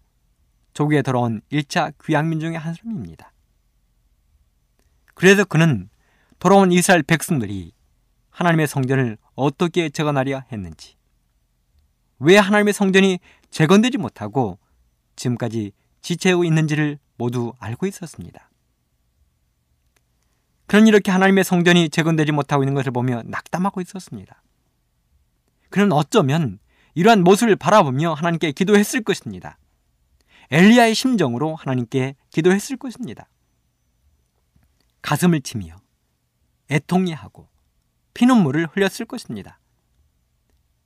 [0.75, 3.33] 조국에 돌아온 1차 귀향민 중의 한 사람입니다.
[5.15, 5.89] 그래서 그는
[6.37, 7.71] 돌아온 이스라엘 백성들이
[8.29, 10.97] 하나님의 성전을 어떻게 재건하려 했는지,
[12.19, 13.17] 왜 하나님의 성전이
[13.49, 14.59] 재건되지 못하고
[15.15, 15.71] 지금까지
[16.03, 18.51] 지체하고 있는지를 모두 알고 있었습니다.
[20.73, 24.41] 그런 이렇게 하나님의 성전이 재건되지 못하고 있는 것을 보며 낙담하고 있었습니다.
[25.69, 26.57] 그는 어쩌면
[26.95, 29.59] 이러한 모습을 바라보며 하나님께 기도했을 것입니다.
[30.49, 33.29] 엘리야의 심정으로 하나님께 기도했을 것입니다.
[35.03, 35.75] 가슴을 치며
[36.71, 37.49] 애통이 하고
[38.15, 39.59] 피눈물을 흘렸을 것입니다.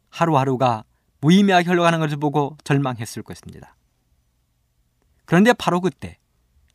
[0.09, 0.83] 하루하루가
[1.21, 3.77] 무의미하게 흘러가는 것을 보고 절망했을 것입니다.
[5.23, 6.17] 그런데 바로 그때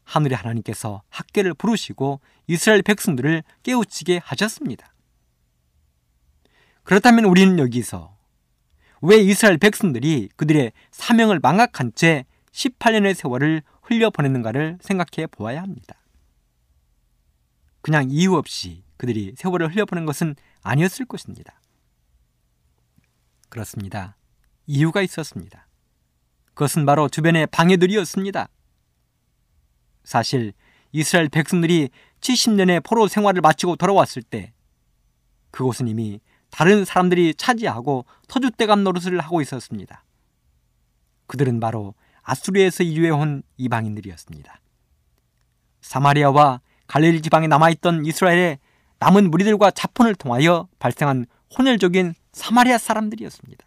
[0.05, 4.93] 하늘의 하나님께서 학계를 부르시고 이스라엘 백성들을 깨우치게 하셨습니다.
[6.83, 8.17] 그렇다면 우리는 여기서
[9.01, 15.97] 왜 이스라엘 백성들이 그들의 사명을 망각한 채 18년의 세월을 흘려보냈는가를 생각해 보아야 합니다.
[17.81, 21.61] 그냥 이유 없이 그들이 세월을 흘려보낸 것은 아니었을 것입니다.
[23.49, 24.17] 그렇습니다.
[24.67, 25.67] 이유가 있었습니다.
[26.55, 28.49] 그것은 바로 주변의 방해들이었습니다.
[30.05, 30.53] 사실
[30.93, 34.53] 이스라엘 백성들이 70년의 포로 생활을 마치고 돌아왔을 때
[35.51, 40.05] 그곳은 이미 다른 사람들이 차지하고 터줏대감 노릇을 하고 있었습니다.
[41.27, 44.61] 그들은 바로 아수리에서 이주해온 이방인들이었습니다.
[45.81, 48.59] 사마리아와 갈릴리 지방에 남아있던 이스라엘의
[48.99, 51.27] 남은 무리들과 자폰을 통하여 발생한
[51.59, 53.67] 혼혈적인 사마리아 사람들이었습니다.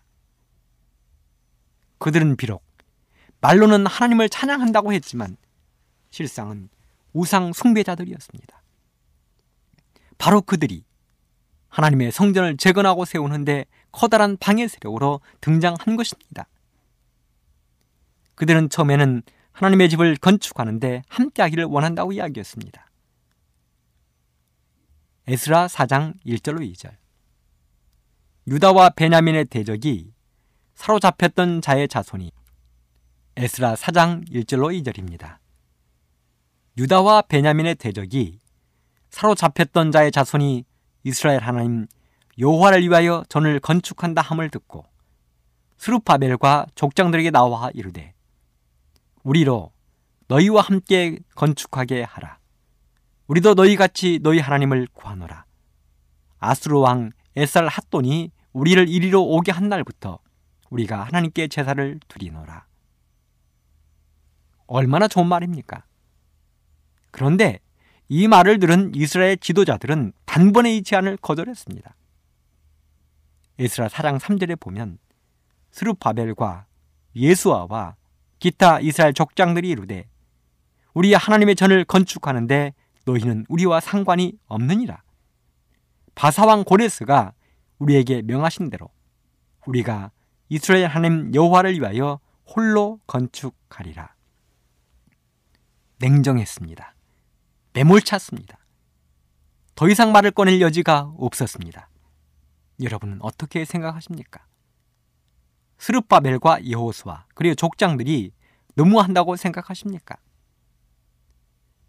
[1.97, 2.63] 그들은 비록
[3.41, 5.37] 말로는 하나님을 찬양한다고 했지만
[6.15, 6.69] 실상은
[7.11, 8.63] 우상 숭배자들이었습니다.
[10.17, 10.85] 바로 그들이
[11.67, 16.47] 하나님의 성전을 재건하고 세우는데 커다란 방해 세력으로 등장한 것입니다.
[18.35, 22.89] 그들은 처음에는 하나님의 집을 건축하는데 함께하기를 원한다고 이야기했습니다.
[25.27, 26.95] 에스라 4장 1절로 2절.
[28.47, 30.13] 유다와 베냐민의 대적이
[30.75, 32.31] 사로잡혔던 자의 자손이
[33.35, 35.44] 에스라 4장 1절로 2절입니다.
[36.77, 38.39] 유다와 베냐민의 대적이
[39.09, 40.65] 사로잡혔던 자의 자손이
[41.03, 41.87] 이스라엘 하나님
[42.37, 44.85] 여호와를 위하여 전을 건축한다 함을 듣고
[45.77, 48.13] 스루파벨과 족장들에게 나와 이르되
[49.23, 49.71] 우리로
[50.27, 52.39] 너희와 함께 건축하게 하라.
[53.27, 55.45] 우리도 너희 같이 너희 하나님을 구하노라.
[56.39, 60.19] 아스루 왕 에살 핫돈이 우리를 이리로 오게 한 날부터
[60.69, 62.65] 우리가 하나님께 제사를 드리노라.
[64.67, 65.85] 얼마나 좋은 말입니까?
[67.15, 67.59] 그런데
[68.09, 71.95] 이 말을 들은 이스라엘 지도자들은 단번에 이 제안을 거절했습니다.
[73.57, 74.97] 에스라 4장 3절에 보면
[75.71, 76.65] 스루바벨과
[77.15, 77.95] 예수아와
[78.39, 80.09] 기타 이스라엘 족장들이 이르되
[80.93, 82.73] 우리 하나님의 전을 건축하는데
[83.05, 85.01] 너희는 우리와 상관이 없느니라.
[86.15, 87.31] 바사왕 고레스가
[87.79, 88.89] 우리에게 명하신 대로
[89.65, 90.11] 우리가
[90.49, 94.13] 이스라엘 하나님 여호와를 위하여 홀로 건축하리라.
[95.99, 96.94] 냉정했습니다.
[97.75, 98.57] 매몰찼습니다.
[99.75, 101.89] 더 이상 말을 꺼낼 여지가 없었습니다.
[102.81, 104.45] 여러분은 어떻게 생각하십니까?
[105.77, 108.31] 스룹바벨과 여호수아 그리고 족장들이
[108.75, 110.15] 너무한다고 생각하십니까?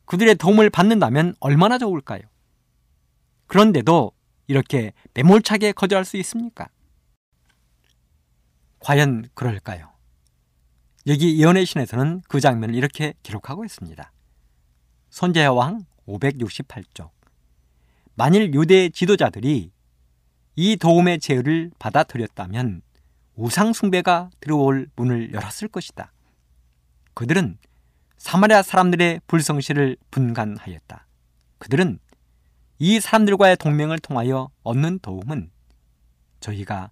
[0.07, 2.22] 그들의 도움을 받는다면 얼마나 좋을까요?
[3.46, 4.11] 그런데도
[4.49, 6.68] 이렇게 매몰차게 거절할 수 있습니까?
[8.81, 9.92] 과연 그럴까요?
[11.07, 14.12] 여기 예언의 신에서는 그 장면을 이렇게 기록하고 있습니다.
[15.11, 17.11] 선제여왕 568쪽
[18.14, 19.71] 만일 유대 지도자들이
[20.57, 22.83] 이 도움의 제의를 받아들였다면
[23.35, 26.12] 우상 숭배가 들어올 문을 열었을 것이다.
[27.12, 27.59] 그들은
[28.16, 31.07] 사마리아 사람들의 불성실을 분간하였다.
[31.59, 31.99] 그들은
[32.79, 35.51] 이 사람들과의 동맹을 통하여 얻는 도움은
[36.40, 36.90] 저희가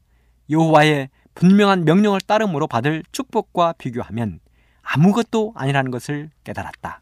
[0.50, 4.40] 여호와의 분명한 명령을 따름으로 받을 축복과 비교하면
[4.82, 7.00] 아무것도 아니라는 것을 깨달았다.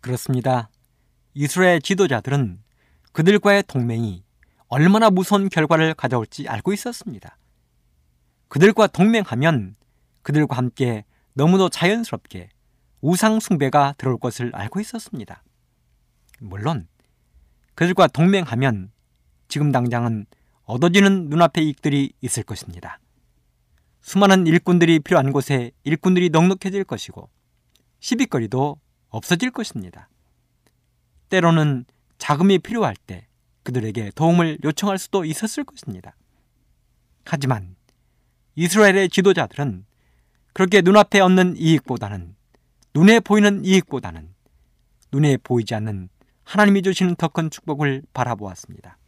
[0.00, 0.70] 그렇습니다.
[1.34, 2.62] 이스라엘 지도자들은
[3.12, 4.24] 그들과의 동맹이
[4.68, 7.36] 얼마나 무서운 결과를 가져올지 알고 있었습니다.
[8.48, 9.74] 그들과 동맹하면
[10.22, 12.50] 그들과 함께 너무도 자연스럽게
[13.00, 15.42] 우상숭배가 들어올 것을 알고 있었습니다.
[16.40, 16.88] 물론
[17.74, 18.90] 그들과 동맹하면
[19.48, 20.26] 지금 당장은
[20.64, 23.00] 얻어지는 눈앞의 이익들이 있을 것입니다.
[24.02, 27.28] 수많은 일꾼들이 필요한 곳에 일꾼들이 넉넉해질 것이고
[28.00, 28.80] 시비거리도
[29.10, 30.08] 없어질 것입니다.
[31.28, 31.84] 때로는
[32.18, 33.26] 자금이 필요할 때
[33.62, 36.16] 그들에게 도움을 요청할 수도 있었을 것입니다.
[37.24, 37.76] 하지만
[38.56, 39.84] 이스라엘의 지도자들은
[40.52, 42.34] 그렇게 눈앞에 얻는 이익보다는
[42.94, 44.34] 눈에 보이는 이익보다는
[45.12, 46.08] 눈에 보이지 않는
[46.44, 48.98] 하나님이 주시는 더 큰 축복을 바라보았습니다.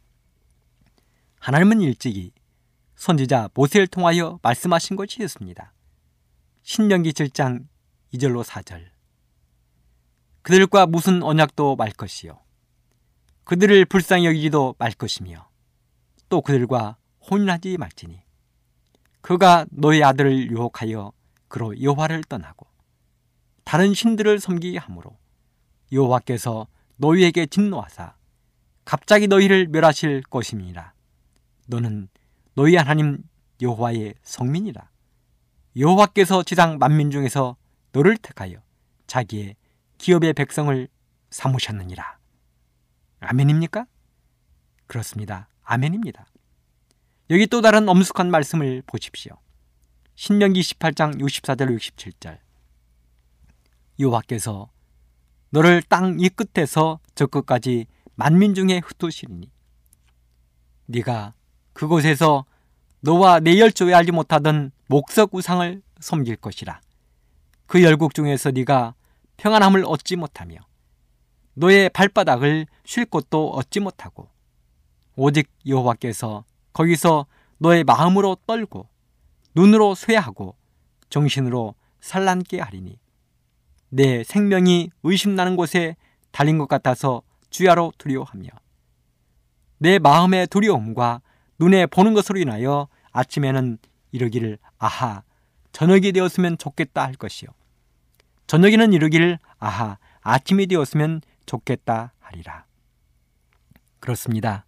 [1.39, 2.31] 하나님은 일찍이
[2.95, 5.73] 선지자 모세를 통하여 말씀하신 것이 있습니다.
[6.61, 7.67] 신명기 7장
[8.13, 8.92] 2절로 4절
[10.43, 12.39] 그들과 무슨 언약도 말 것이요.
[13.45, 15.49] 그들을 불쌍히 여기지도 말 것이며
[16.29, 16.97] 또 그들과
[17.29, 18.21] 혼인하지 말지니.
[19.21, 21.13] 그가 너의 아들을 유혹하여
[21.47, 22.67] 그로 여호와를 떠나고
[23.63, 25.17] 다른 신들을 섬기게 하므로
[25.91, 28.15] 여호와께서 너희에게 진노하사
[28.83, 30.93] 갑자기 너희를 멸하실 것임이라.
[31.67, 32.09] 너는
[32.55, 33.23] 너희 하나님
[33.61, 34.89] 여호와의 성민이라.
[35.77, 37.55] 여호와께서 지상 만민 중에서
[37.93, 38.57] 너를 택하여
[39.07, 39.55] 자기의
[40.03, 40.89] 기업의 백성을
[41.29, 42.17] 삼으셨느니라
[43.21, 43.85] 아멘입니까?
[44.85, 45.47] 그렇습니다.
[45.63, 46.25] 아멘입니다.
[47.29, 49.37] 여기 또 다른 엄숙한 말씀을 보십시오.
[50.15, 52.37] 신명기 18장 64절 67절
[53.97, 54.69] 여호와께서
[55.51, 57.85] 너를 땅 이 끝에서 저 끝까지
[58.15, 59.49] 만민 중에 흩으시리니
[60.87, 61.33] 네가
[61.71, 62.43] 그곳에서
[62.99, 66.81] 너와 내 열조에 알지 못하던 목석 우상을 섬길 것이라
[67.67, 68.95] 그 열국 중에서 네가
[69.37, 70.57] 평안함을 얻지 못하며
[71.55, 74.29] 너의 발바닥을 쉴 곳도 얻지 못하고
[75.15, 78.87] 오직 여호와께서 거기서 너의 마음으로 떨고
[79.55, 80.55] 눈으로 쇠하고
[81.09, 82.99] 정신으로 산란케 하리니
[83.89, 85.95] 내 생명이 의심나는 곳에
[86.31, 87.21] 달린 것 같아서
[87.51, 88.49] 주야로 두려워하며
[89.77, 91.21] 내 마음의 두려움과
[91.59, 93.77] 눈에 보는 것으로 인하여 아침에는
[94.11, 95.23] 이르기를 아하
[95.71, 97.49] 저녁이 되었으면 좋겠다 할 것이요
[98.47, 102.65] 저녁에는 이르기를 아하 아침이 되었으면 좋겠다 하리라.
[103.99, 104.65] 그렇습니다.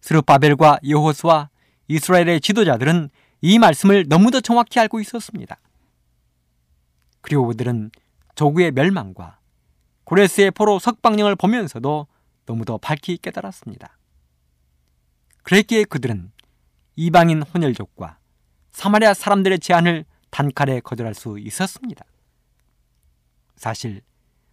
[0.00, 1.50] 스루바벨과 여호수와
[1.88, 3.10] 이스라엘의 지도자들은
[3.42, 5.58] 이 말씀을 너무도 정확히 알고 있었습니다.
[7.20, 7.90] 그리고 그들은
[8.34, 9.38] 조구의 멸망과
[10.04, 12.06] 고레스의 포로 석방령을 보면서도
[12.46, 13.98] 너무도 밝히 깨달았습니다.
[15.42, 16.32] 그랬기에 그들은
[16.96, 18.18] 이방인 혼혈족과
[18.72, 22.04] 사마리아 사람들의 제안을 단칼에 거절할 수 있었습니다.
[23.60, 24.00] 사실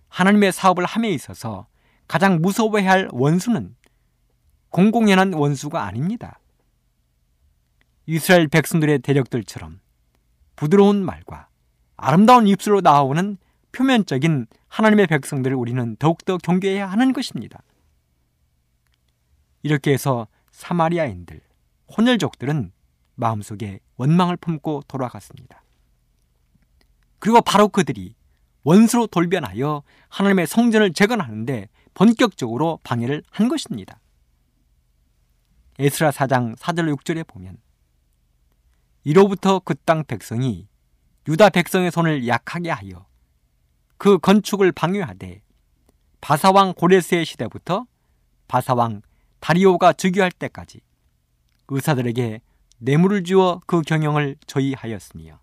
[0.09, 1.67] 하나님의 사업을 함에 있어서
[2.09, 3.73] 가장 무서워해야 할 원수는
[4.69, 6.41] 공공연한 원수가 아닙니다.
[8.05, 9.79] 이스라엘 백성들의 대력들처럼
[10.57, 11.47] 부드러운 말과
[11.95, 13.37] 아름다운 입술로 나오는
[13.71, 17.63] 표면적인 하나님의 백성들을 우리는 더욱더 경계해야 하는 것입니다.
[19.63, 21.39] 이렇게 해서 사마리아인들,
[21.97, 22.73] 혼혈족들은
[23.15, 25.63] 마음속에 원망을 품고 돌아갔습니다.
[27.19, 28.16] 그리고 바로 그들이
[28.67, 34.01] 원수로 돌변하여 하나님의 성전을 재건하는데 본격적으로 방해를 한 것입니다.
[35.79, 37.59] 에스라 4장 4절 6절에 보면
[39.05, 40.67] 이로부터 그 땅 백성이
[41.29, 43.05] 유다 백성의 손을 약하게 하여
[43.97, 45.43] 그 건축을 방해하되
[46.19, 47.85] 바사왕 고레스의 시대부터
[48.49, 49.01] 바사왕
[49.39, 50.81] 다리오가 즉위할 때까지
[51.69, 52.41] 의사들에게
[52.79, 55.39] 뇌물을 주어 그 경영을 저희하였으며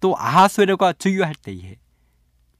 [0.00, 1.78] 또 아하스웨르가 즉위할 때에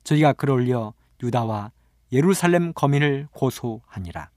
[0.05, 1.73] 저희가 글을 올려 유다와
[2.13, 4.31] 예루살렘 거민을 고소하니라.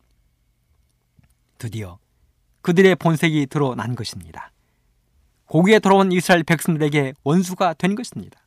[1.57, 1.99] 드디어
[2.61, 4.51] 그들의 본색이 드러난 것입니다.
[5.45, 8.39] 고기에 돌아온 이스라엘 백성들에게 원수가 된 것입니다.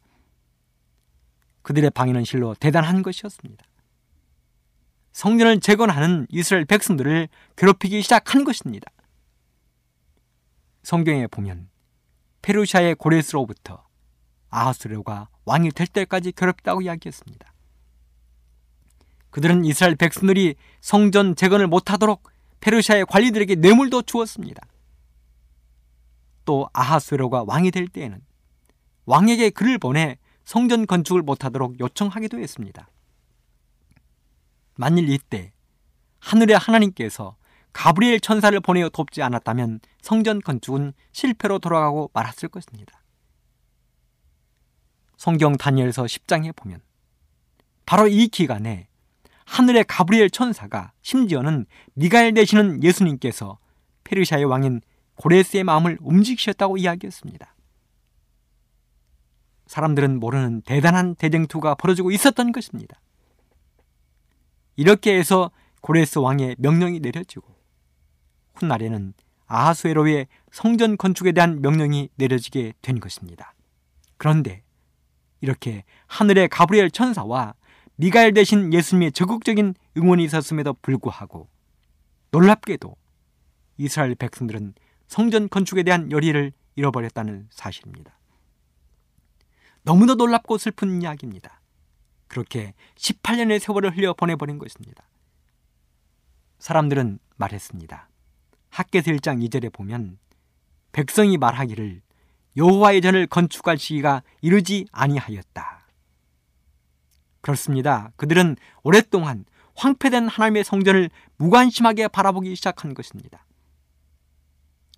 [1.62, 3.64] 그들의 방해는 실로 대단한 것이었습니다.
[5.12, 8.90] 성전을 재건하는 이스라엘 백성들을 괴롭히기 시작한 것입니다.
[10.82, 11.68] 성경에 보면
[12.42, 13.86] 페르시아의 고레스로부터
[14.50, 17.52] 아하스레가 왕이 될 때까지 괴롭다고 이야기했습니다.
[19.30, 22.22] 그들은 이스라엘 백성들이 성전 재건을 못하도록
[22.60, 24.64] 페르시아의 관리들에게 뇌물도 주었습니다.
[26.44, 28.20] 또 아하스웨로가 왕이 될 때에는
[29.06, 32.88] 왕에게 글을 보내 성전 건축을 못하도록 요청하기도 했습니다.
[34.76, 35.52] 만일 이때
[36.20, 37.36] 하늘의 하나님께서
[37.72, 42.99] 가브리엘 천사를 보내어 돕지 않았다면 성전 건축은 실패로 돌아가고 말았을 것입니다.
[45.20, 46.80] 성경 다니엘서 10장에 보면
[47.84, 48.88] 바로 이 기간에
[49.44, 53.58] 하늘의 가브리엘 천사가 심지어는 미가엘 되시는 예수님께서
[54.04, 54.80] 페르시아의 왕인
[55.16, 57.54] 고레스의 마음을 움직이셨다고 이야기했습니다.
[59.66, 62.98] 사람들은 모르는 대단한 대쟁투가 벌어지고 있었던 것입니다.
[64.76, 65.50] 이렇게 해서
[65.82, 67.46] 고레스 왕의 명령이 내려지고
[68.54, 69.12] 훗날에는
[69.48, 73.52] 아하수에로의 성전 건축에 대한 명령이 내려지게 된 것입니다.
[74.16, 74.62] 그런데
[75.40, 77.54] 이렇게 하늘의 가브리엘 천사와
[77.96, 81.48] 미가엘 대신 예수님의 적극적인 응원이 있었음에도 불구하고
[82.30, 82.96] 놀랍게도
[83.76, 84.74] 이스라엘 백성들은
[85.06, 88.18] 성전 건축에 대한 열의를 잃어버렸다는 사실입니다.
[89.82, 91.60] 너무나 놀랍고 슬픈 이야기입니다.
[92.28, 95.04] 그렇게 18년의 세월을 흘려 보내버린 것입니다.
[96.58, 98.08] 사람들은 말했습니다.
[98.68, 100.18] 학계서 1장 2절에 보면
[100.92, 102.02] 백성이 말하기를
[102.56, 105.86] 여호와의 전을 건축할 시기가 이르지 아니하였다.
[107.40, 108.12] 그렇습니다.
[108.16, 109.44] 그들은 오랫동안
[109.74, 113.46] 황폐된 하나님의 성전을 무관심하게 바라보기 시작한 것입니다.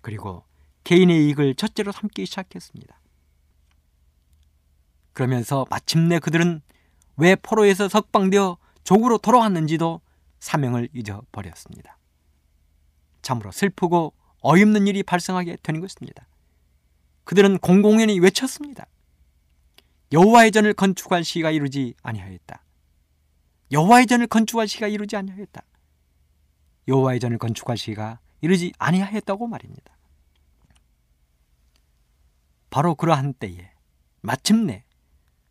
[0.01, 0.43] 그리고
[0.83, 2.99] 개인의 이익을 첫째로 삼기 시작했습니다.
[5.13, 6.61] 그러면서 마침내 그들은
[7.15, 10.01] 왜 포로에서 석방되어 족으로 돌아왔는지도
[10.39, 11.97] 사명을 잊어버렸습니다.
[13.21, 16.27] 참으로 슬프고 어이없는 일이 발생하게 되는 것입니다.
[17.23, 18.85] 그들은 공공연히 외쳤습니다.
[20.11, 22.63] 여호와의 전을 건축할 시가 이루지 아니하였다.
[23.71, 25.61] 여호와의 전을 건축할 시가 이루지 아니하였다.
[26.87, 29.97] 여호와의 전을 건축할 시가 이르지 아니하였다고 말입니다.
[32.69, 33.71] 바로 그러한 때에
[34.21, 34.83] 마침내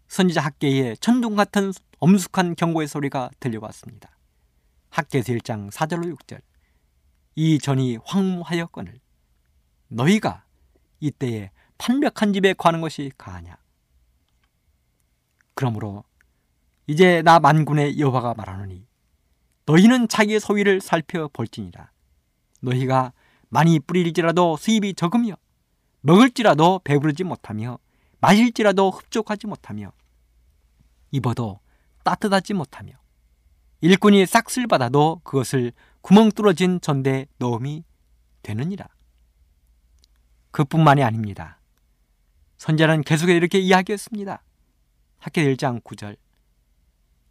[0.08, 4.16] 선지자 학계에 천둥 같은 엄숙한 경고의 소리가 들려왔습니다.
[4.90, 6.42] 학계서 1장 4절로 6절
[7.34, 9.00] 이 전이 황무하였거늘
[9.88, 10.44] 너희가
[11.00, 13.56] 이때에 판벽한 집에 가는 것이 가하냐
[15.54, 16.04] 그러므로
[16.86, 18.86] 이제 나 만군의 여호와가 말하노니
[19.66, 21.90] 너희는 자기의 소위를 살펴볼지니라
[22.60, 23.12] 너희가
[23.48, 25.34] 많이 뿌릴지라도 수입이 적으며
[26.00, 27.78] 먹을지라도 배부르지 못하며
[28.20, 29.92] 마실지라도 흡족하지 못하며
[31.10, 31.60] 입어도
[32.04, 32.94] 따뜻하지 못하며
[33.82, 37.84] 일꾼이 싹쓸 받아도 그것을 구멍 뚫어진 전대에 넣음이
[38.42, 38.88] 되느니라.
[40.52, 41.58] 그뿐만이 아닙니다.
[42.62, 44.40] 선자는 계속해 이렇게 이야기했습니다.
[45.18, 46.16] 학계 1장 9절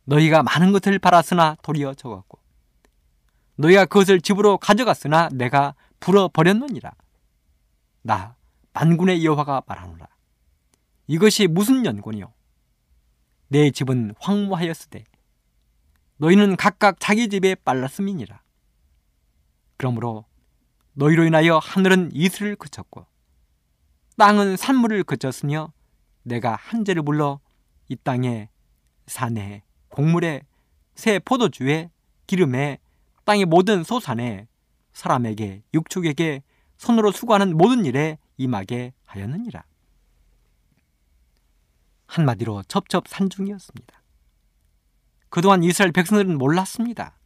[0.03, 2.37] 너희가 많은 것을 팔았으나 도리어 적었고
[3.55, 6.91] 너희가 그것을 집으로 가져갔으나 내가 불어버렸느니라.
[8.01, 8.35] 나
[8.73, 10.05] 만군의 여호와가 말하노라.
[11.07, 12.33] 이것이 무슨 연고니요?
[13.47, 15.05] 내 집은 황무하였으되
[16.17, 18.41] 너희는 각각 자기 집에 빨랐음이니라.
[19.77, 20.25] 그러므로
[20.91, 23.10] 너희로 인하여 하늘은 이슬을 그쳤고
[24.21, 25.73] 땅은 산물을 그쳤으며
[26.21, 27.39] 내가 한재를 불러
[27.89, 28.49] 이 땅에
[29.07, 30.43] 산에 곡물에
[30.93, 31.89] 새 포도주에
[32.27, 32.77] 기름에
[33.25, 34.47] 땅의 모든 소산에
[34.93, 36.43] 사람에게 육축에게
[36.77, 39.63] 손으로 수고하는 모든 일에 임하게 하였느니라.
[42.05, 44.03] 한마디로 첩첩산중이었습니다.
[45.29, 47.17] 그동안 이스라엘 백성들은 몰랐습니다.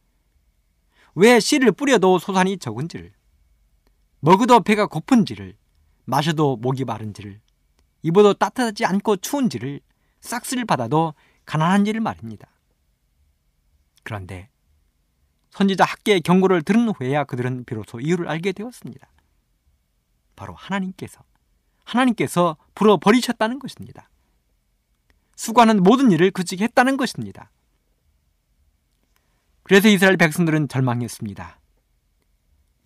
[1.14, 3.12] 왜 씨를 뿌려도 소산이 적은지를,
[4.20, 5.58] 먹어도 배가 고픈지를,
[6.06, 7.40] 마셔도 목이 마른지를,
[8.02, 9.80] 입어도 따뜻하지 않고 추운지를,
[10.20, 12.48] 싹스를 받아도 가난한지를 말입니다.
[14.02, 14.48] 그런데
[15.50, 19.08] 선지자 학계의 경고를 들은 후에야 그들은 비로소 이유를 알게 되었습니다.
[20.36, 21.24] 바로 하나님께서
[21.84, 24.08] 하나님께서 불어 버리셨다는 것입니다.
[25.34, 27.50] 수고하는 모든 일을 그치게 했다는 것입니다.
[29.62, 31.58] 그래서 이스라엘 백성들은 절망했습니다.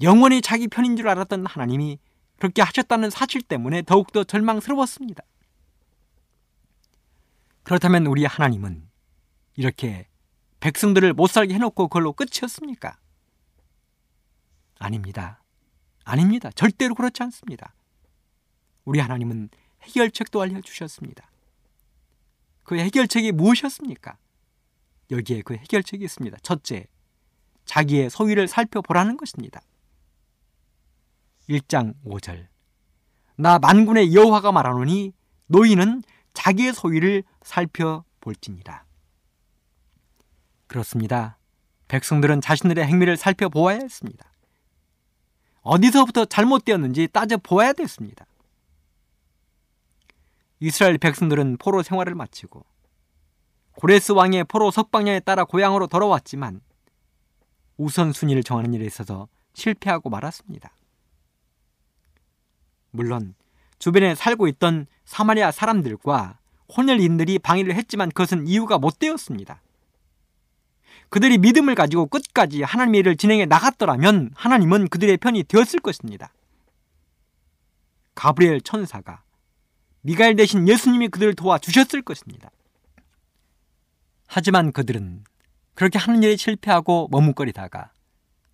[0.03, 1.99] 영원히 자기 편인 줄 알았던 하나님이
[2.41, 5.23] 그렇게 하셨다는 사실 때문에 더욱더 절망스러웠습니다.
[7.63, 8.89] 그렇다면 우리 하나님은
[9.57, 10.09] 이렇게
[10.61, 12.97] 백성들을 못 살게 해놓고 그걸로 끝이었습니까?
[14.79, 15.43] 아닙니다.
[16.05, 16.51] 아닙니다.
[16.53, 17.75] 절대로 그렇지 않습니다.
[18.87, 19.51] 우리 하나님은
[19.83, 21.31] 해결책도 알려주셨습니다.
[22.63, 24.17] 그 해결책이 무엇이었습니까?
[25.11, 26.39] 여기에 그 해결책이 있습니다.
[26.43, 26.87] 첫째,
[27.67, 29.61] 자기의 소위를 살펴보라는 것입니다.
[31.49, 32.47] 1장 5절
[33.37, 35.13] 나 만군의 여호와가 말하노니
[35.47, 36.03] 노인은
[36.35, 38.85] 자기의 소위를 살펴볼지니라.
[40.67, 41.39] 그렇습니다.
[41.89, 44.31] 백성들은 자신들의 행위를 살펴보아야 했습니다.
[45.63, 48.27] 어디서부터 잘못되었는지 따져보아야 됐습니다.
[50.61, 52.65] 이스라엘 백성들은 포로 생활을 마치고
[53.73, 56.61] 고레스 왕의 포로 석방령에 따라 고향으로 돌아왔지만
[57.79, 60.71] 우선순위를 정하는 일에 있어서 실패하고 말았습니다.
[62.91, 63.35] 물론
[63.79, 66.39] 주변에 살고 있던 사마리아 사람들과
[66.77, 69.61] 혼혈인들이 방해를 했지만 그것은 이유가 못 되었습니다.
[71.09, 76.33] 그들이 믿음을 가지고 끝까지 하나님의 일을 진행해 나갔더라면 하나님은 그들의 편이 되었을 것입니다.
[78.15, 79.23] 가브리엘 천사가
[80.03, 82.51] 미가엘 대신 예수님이 그들을 도와주셨을 것입니다.
[84.27, 85.25] 하지만 그들은
[85.75, 87.91] 그렇게 하는 일에 실패하고 머뭇거리다가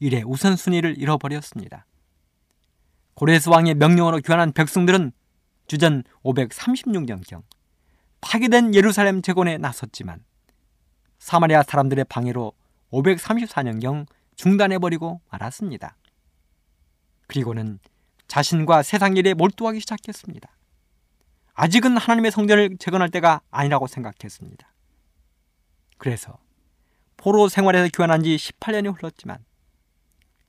[0.01, 1.85] 일의 우선순위를 잃어버렸습니다.
[3.17, 5.11] 고레스 왕의 명령으로 귀환한 백성들은
[5.69, 7.43] 주전 536년경
[8.21, 10.23] 파괴된 예루살렘 재건에 나섰지만
[11.19, 12.53] 사마리아 사람들의 방해로
[12.93, 14.07] 534년경
[14.37, 15.97] 중단해버리고 말았습니다.
[17.27, 17.79] 그리고는
[18.29, 20.51] 자신과 세상 일에 몰두하기 시작했습니다.
[21.55, 24.71] 아직은 하나님의 성전을 재건할 때가 아니라고 생각했습니다.
[25.97, 26.37] 그래서
[27.17, 29.39] 포로 생활에서 귀환한 지 18년이 흘렀지만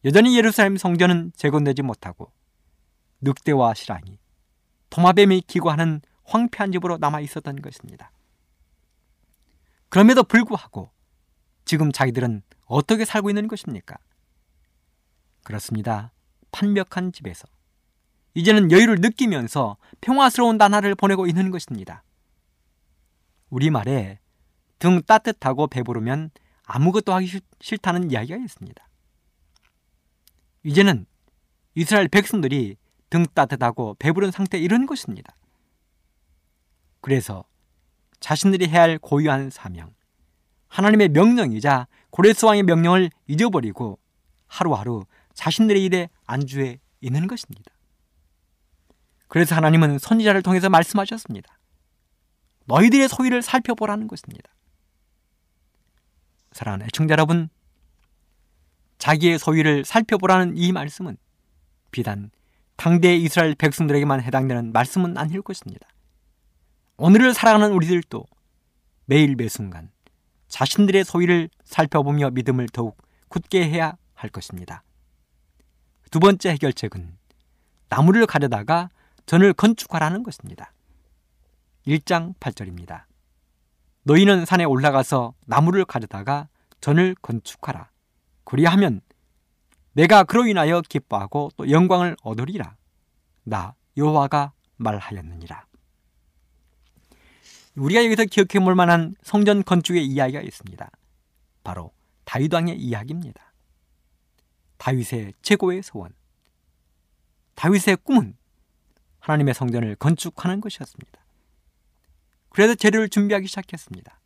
[0.04, 2.36] 여전히 예루살렘 성전은 재건되지 못하고
[3.22, 4.20] 늑대와 실랑이,
[4.90, 8.12] 도마뱀이 기고하는 황폐한 집으로 남아 있었던 것입니다.
[9.90, 10.92] 그럼에도 불구하고
[11.66, 13.98] 지금 자기들은 어떻게 살고 있는 것입니까?
[15.44, 16.12] 그렇습니다.
[16.52, 17.48] 판벽한 집에서
[18.34, 22.04] 이제는 여유를 느끼면서 평화스러운 나날을 보내고 있는 것입니다.
[23.50, 24.20] 우리말에
[24.80, 26.32] 등 따뜻하고 배부르면
[26.64, 28.88] 아무것도 하기 싫다는 이야기가 있습니다.
[30.64, 31.06] 이제는
[31.76, 32.76] 이스라엘 백성들이
[33.10, 35.36] 등 따뜻하고 배부른 상태에 이른 것입니다.
[37.02, 37.46] 그래서
[38.20, 39.94] 자신들이 해야 할 고유한 사명,
[40.68, 44.00] 하나님의 명령이자 고레스 왕의 명령을 잊어버리고
[44.48, 47.72] 하루하루 자신들의 일에 안주해 있는 것입니다.
[49.28, 51.60] 그래서 하나님은 선지자를 통해서 말씀하셨습니다.
[52.66, 54.50] 너희들의 소위를 살펴보라는 것입니다.
[56.52, 57.50] 사랑하는 애청자 여러분,
[58.98, 61.18] 자기의 소위를 살펴보라는 이 말씀은
[61.92, 62.32] 비단
[62.78, 65.88] 당대 이스라엘 백성들에게만 해당되는 말씀은 아닐 것입니다.
[66.98, 68.24] 오늘을 살아가는 우리들도
[69.06, 69.90] 매일 매순간
[70.48, 72.98] 자신들의 소위를 살펴보며 믿음을 더욱
[73.28, 74.84] 굳게 해야 할 것입니다.
[76.12, 77.18] 두 번째 해결책은
[77.90, 78.90] 나무를 가려다가
[79.26, 80.72] 전을 건축하라는 것입니다.
[81.86, 83.04] 1장 8절입니다.
[84.04, 86.48] 너희는 산에 올라가서 나무를 가려다가
[86.80, 87.90] 전을 건축하라.
[88.44, 89.02] 그리하면
[89.98, 92.76] 내가 그로 인하여 기뻐하고 또 영광을 얻으리라.
[93.44, 95.66] 나 여호와가 말하였느니라.
[97.76, 100.92] 우리가 여기서 기억해 볼 만한 성전 건축의 이야기가 있습니다.
[101.64, 101.92] 바로
[102.26, 103.54] 다윗 왕의 이야기입니다.
[104.78, 106.14] 다윗의 최고의 소원.
[107.56, 108.38] 다윗의 꿈은
[109.18, 111.20] 하나님의 성전을 건축하는 것이었습니다.
[112.50, 114.20] 그래서 재료를 준비하기 시작했습니다.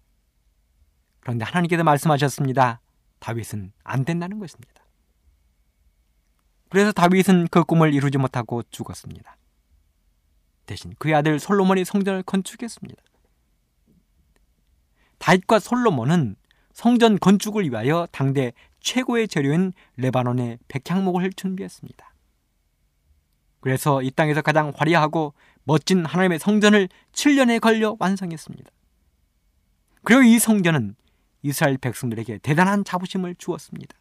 [1.21, 2.81] 그런데 하나님께서 말씀하셨습니다.
[3.19, 4.80] 다윗은 안 된다는 것입니다.
[6.71, 9.35] 그래서 다윗은 그 꿈을 이루지 못하고 죽었습니다.
[10.65, 13.03] 대신 그의 아들 솔로몬이 성전을 건축했습니다.
[15.17, 16.37] 다윗과 솔로몬은
[16.71, 22.13] 성전 건축을 위하여 당대 최고의 재료인 레바논의 백향목을 준비했습니다.
[23.59, 25.33] 그래서 이 땅에서 가장 화려하고
[25.65, 28.71] 멋진 하나님의 성전을 7년에 걸려 완성했습니다.
[30.03, 30.95] 그리고 이 성전은
[31.41, 34.00] 이스라엘 백성들에게 대단한 자부심을 주었습니다.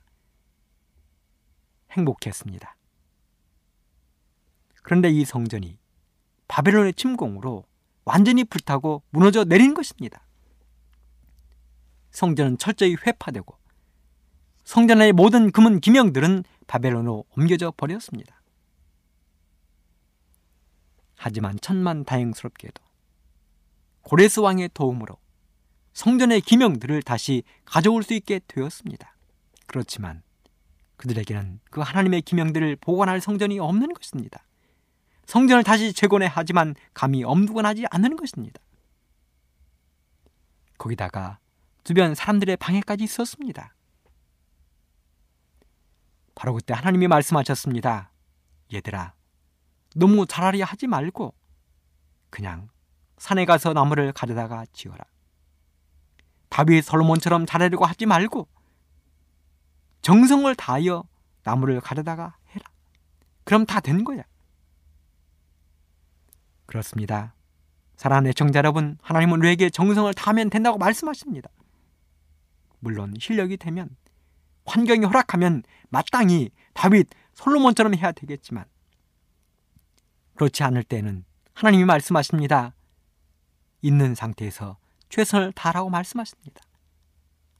[1.90, 2.76] 행복했습니다.
[4.82, 5.78] 그런데 이 성전이
[6.48, 7.64] 바벨론의 침공으로
[8.04, 10.26] 완전히 불타고 무너져 내린 것입니다.
[12.10, 13.56] 성전은 철저히 회파되고
[14.64, 18.40] 성전의 모든 금은 기명들은 바벨론으로 옮겨져 버렸습니다.
[21.16, 22.82] 하지만 천만 다행스럽게도
[24.02, 25.18] 고레스 왕의 도움으로
[25.92, 29.14] 성전의 기명들을 다시 가져올 수 있게 되었습니다.
[29.66, 30.22] 그렇지만
[31.00, 34.44] 그들에게는 그 하나님의 기명들을 보관할 성전이 없는 것입니다.
[35.24, 38.60] 성전을 다시 재건해 하지만 감히 엄두건하지 않는 것입니다.
[40.76, 41.38] 거기다가
[41.84, 43.74] 주변 사람들의 방해까지 있었습니다.
[46.34, 48.12] 바로 그때 하나님이 말씀하셨습니다.
[48.72, 49.14] 얘들아,
[49.96, 51.34] 너무 잘하려 하지 말고
[52.28, 52.68] 그냥
[53.16, 55.02] 산에 가서 나무를 가져다가 지어라.
[56.50, 58.48] 다윗 솔로몬처럼 잘하려고 하지 말고
[60.02, 61.04] 정성을 다하여
[61.42, 62.64] 나무를 가져다가 해라.
[63.44, 64.22] 그럼 다 된 거야.
[66.66, 67.34] 그렇습니다.
[67.96, 71.50] 사랑하는 애청자 여러분, 하나님은 우리에게 정성을 다하면 된다고 말씀하십니다.
[72.78, 73.90] 물론 실력이 되면
[74.64, 78.64] 환경이 허락하면 마땅히 다윗 솔로몬처럼 해야 되겠지만
[80.34, 82.74] 그렇지 않을 때는 하나님이 말씀하십니다.
[83.82, 84.78] 있는 상태에서
[85.10, 86.62] 최선을 다하라고 말씀하십니다.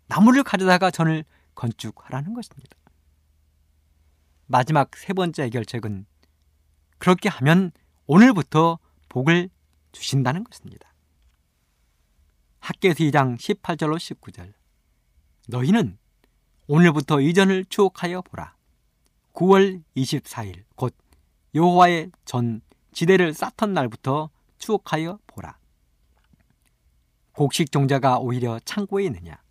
[0.07, 1.25] 나무를 가져다가 전을
[1.55, 2.77] 건축하라는 것입니다.
[4.47, 6.07] 마지막 세 번째 해결책은
[6.99, 7.73] 그렇게 하면
[8.07, 8.79] 오늘부터
[9.09, 9.49] 복을
[9.93, 10.93] 주신다는 것입니다.
[12.61, 14.53] 학계에서 2장 18절로 19절
[15.49, 15.99] 너희는
[16.67, 18.55] 오늘부터 이전을 추억하여 보라.
[19.33, 20.95] 9월 24일 곧
[21.55, 22.61] 여호와의 전
[22.93, 25.59] 지대를 쌓던 날부터 추억하여 보라.
[27.33, 29.43] 곡식 종자가 오히려 창고에 있느냐?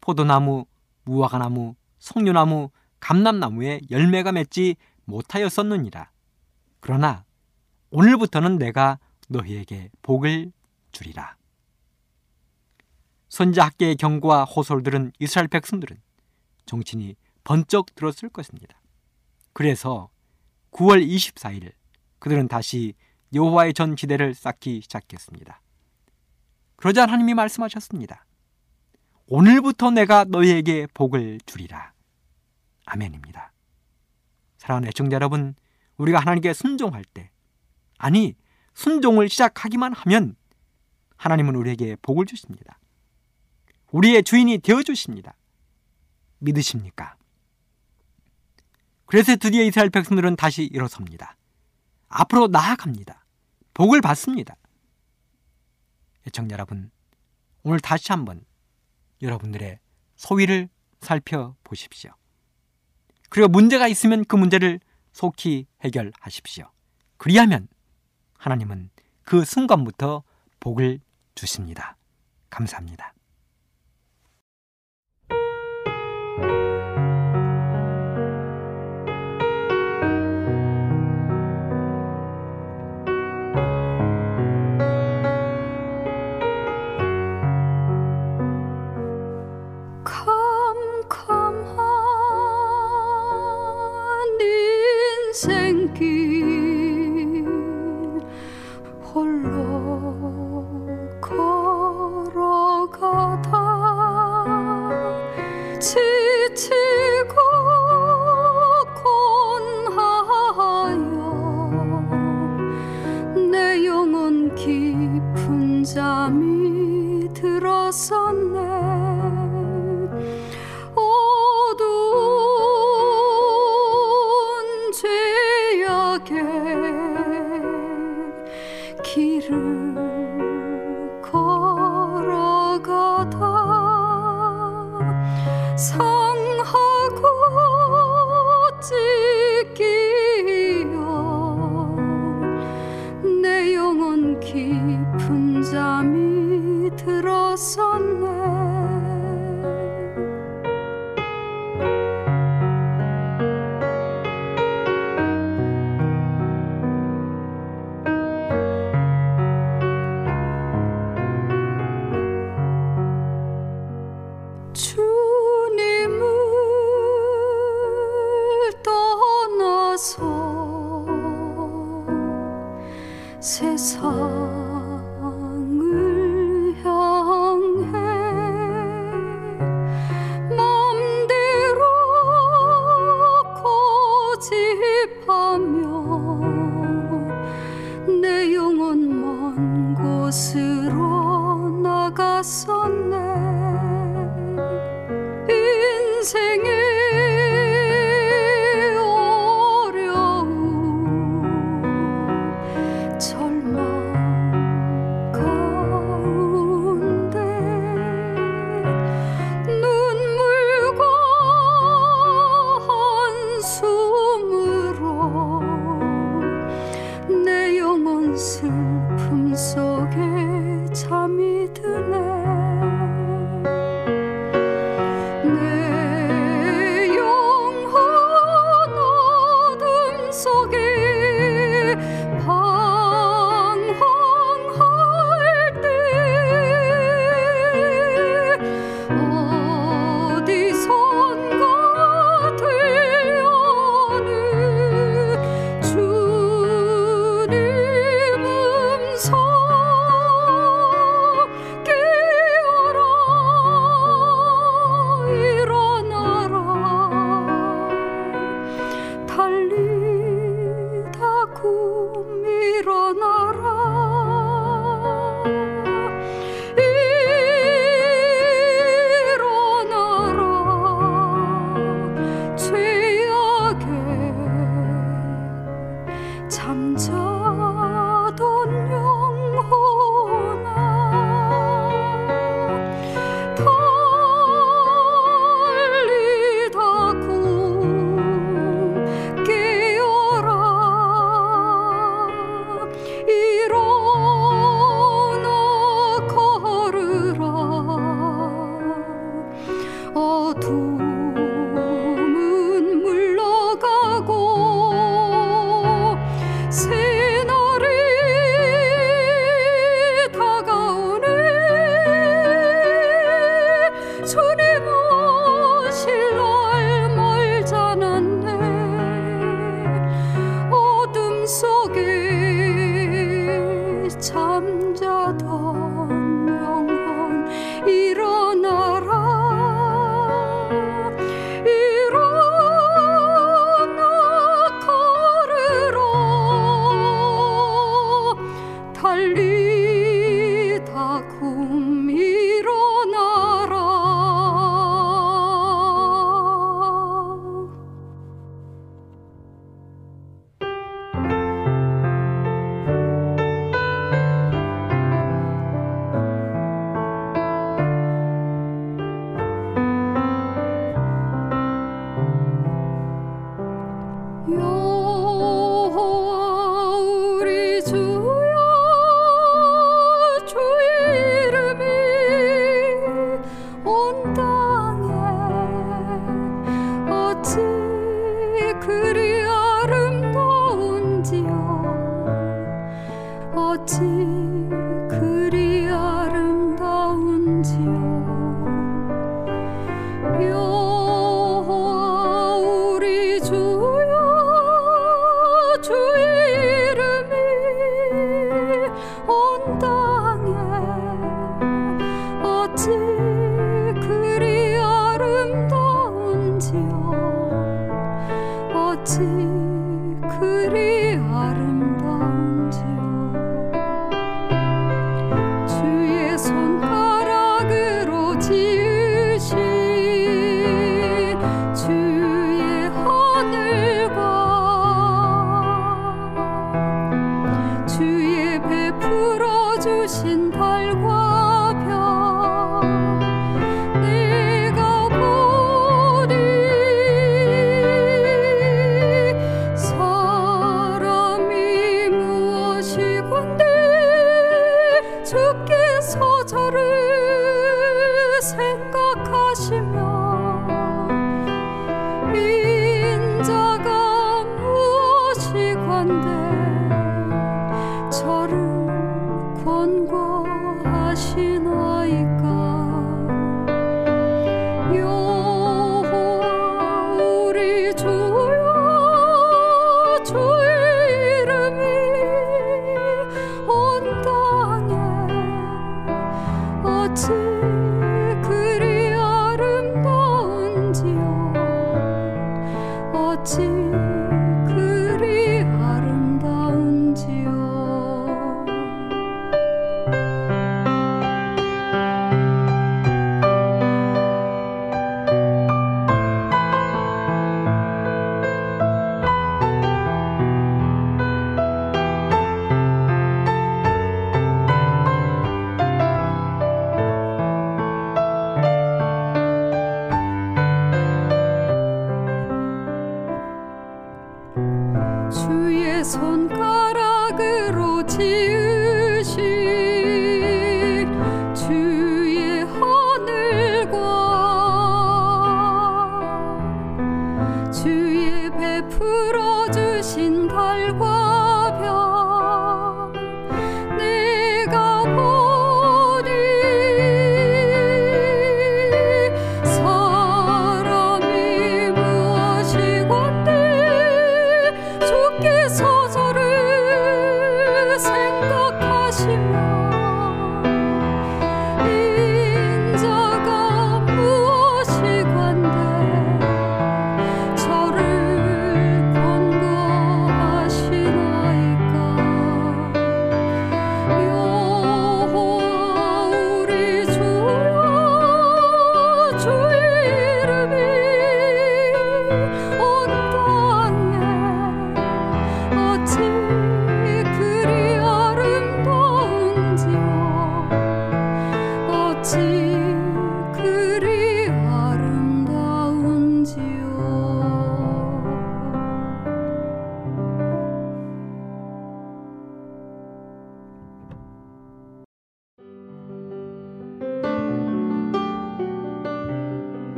[0.00, 0.66] 포도나무,
[1.04, 6.10] 무화과나무, 석류나무, 감람나무에 열매가 맺지 못하였었느니라.
[6.80, 7.24] 그러나
[7.90, 8.98] 오늘부터는 내가
[9.28, 10.52] 너희에게 복을
[10.92, 11.36] 주리라.
[13.28, 16.00] 선자 학계의 경고와 호솔들은 이스라엘 백성들은
[16.66, 18.80] 정신이 번쩍 들었을 것입니다.
[19.52, 20.10] 그래서
[20.70, 21.72] 9월 24일
[22.18, 22.94] 그들은 다시
[23.34, 25.60] 여호와의 전 지대를 쌓기 시작했습니다.
[26.76, 28.24] 그러자 하나님이 말씀하셨습니다.
[29.34, 31.94] 오늘부터 내가 너희에게 복을 주리라.
[32.84, 33.50] 아멘입니다.
[34.58, 35.54] 사랑하는 애청자 여러분,
[35.96, 37.30] 우리가 하나님께 순종할 때,
[37.96, 38.36] 아니,
[38.74, 40.36] 순종을 시작하기만 하면
[41.16, 42.78] 하나님은 우리에게 복을 주십니다.
[43.90, 45.34] 우리의 주인이 되어 주십니다.
[46.40, 47.16] 믿으십니까?
[49.06, 51.38] 그래서 드디어 이스라엘 백성들은 다시 일어섭니다.
[52.08, 53.24] 앞으로 나아갑니다.
[53.72, 54.56] 복을 받습니다.
[56.26, 56.90] 애청자 여러분,
[57.62, 58.44] 오늘 다시 한번
[59.22, 59.78] 여러분들의
[60.16, 60.68] 소위를
[61.00, 62.12] 살펴보십시오.
[63.30, 64.80] 그리고 문제가 있으면 그 문제를
[65.12, 66.70] 속히 해결하십시오.
[67.16, 67.68] 그리하면
[68.36, 68.90] 하나님은
[69.22, 70.22] 그 순간부터
[70.60, 71.00] 복을
[71.34, 71.96] 주십니다.
[72.50, 73.14] 감사합니다.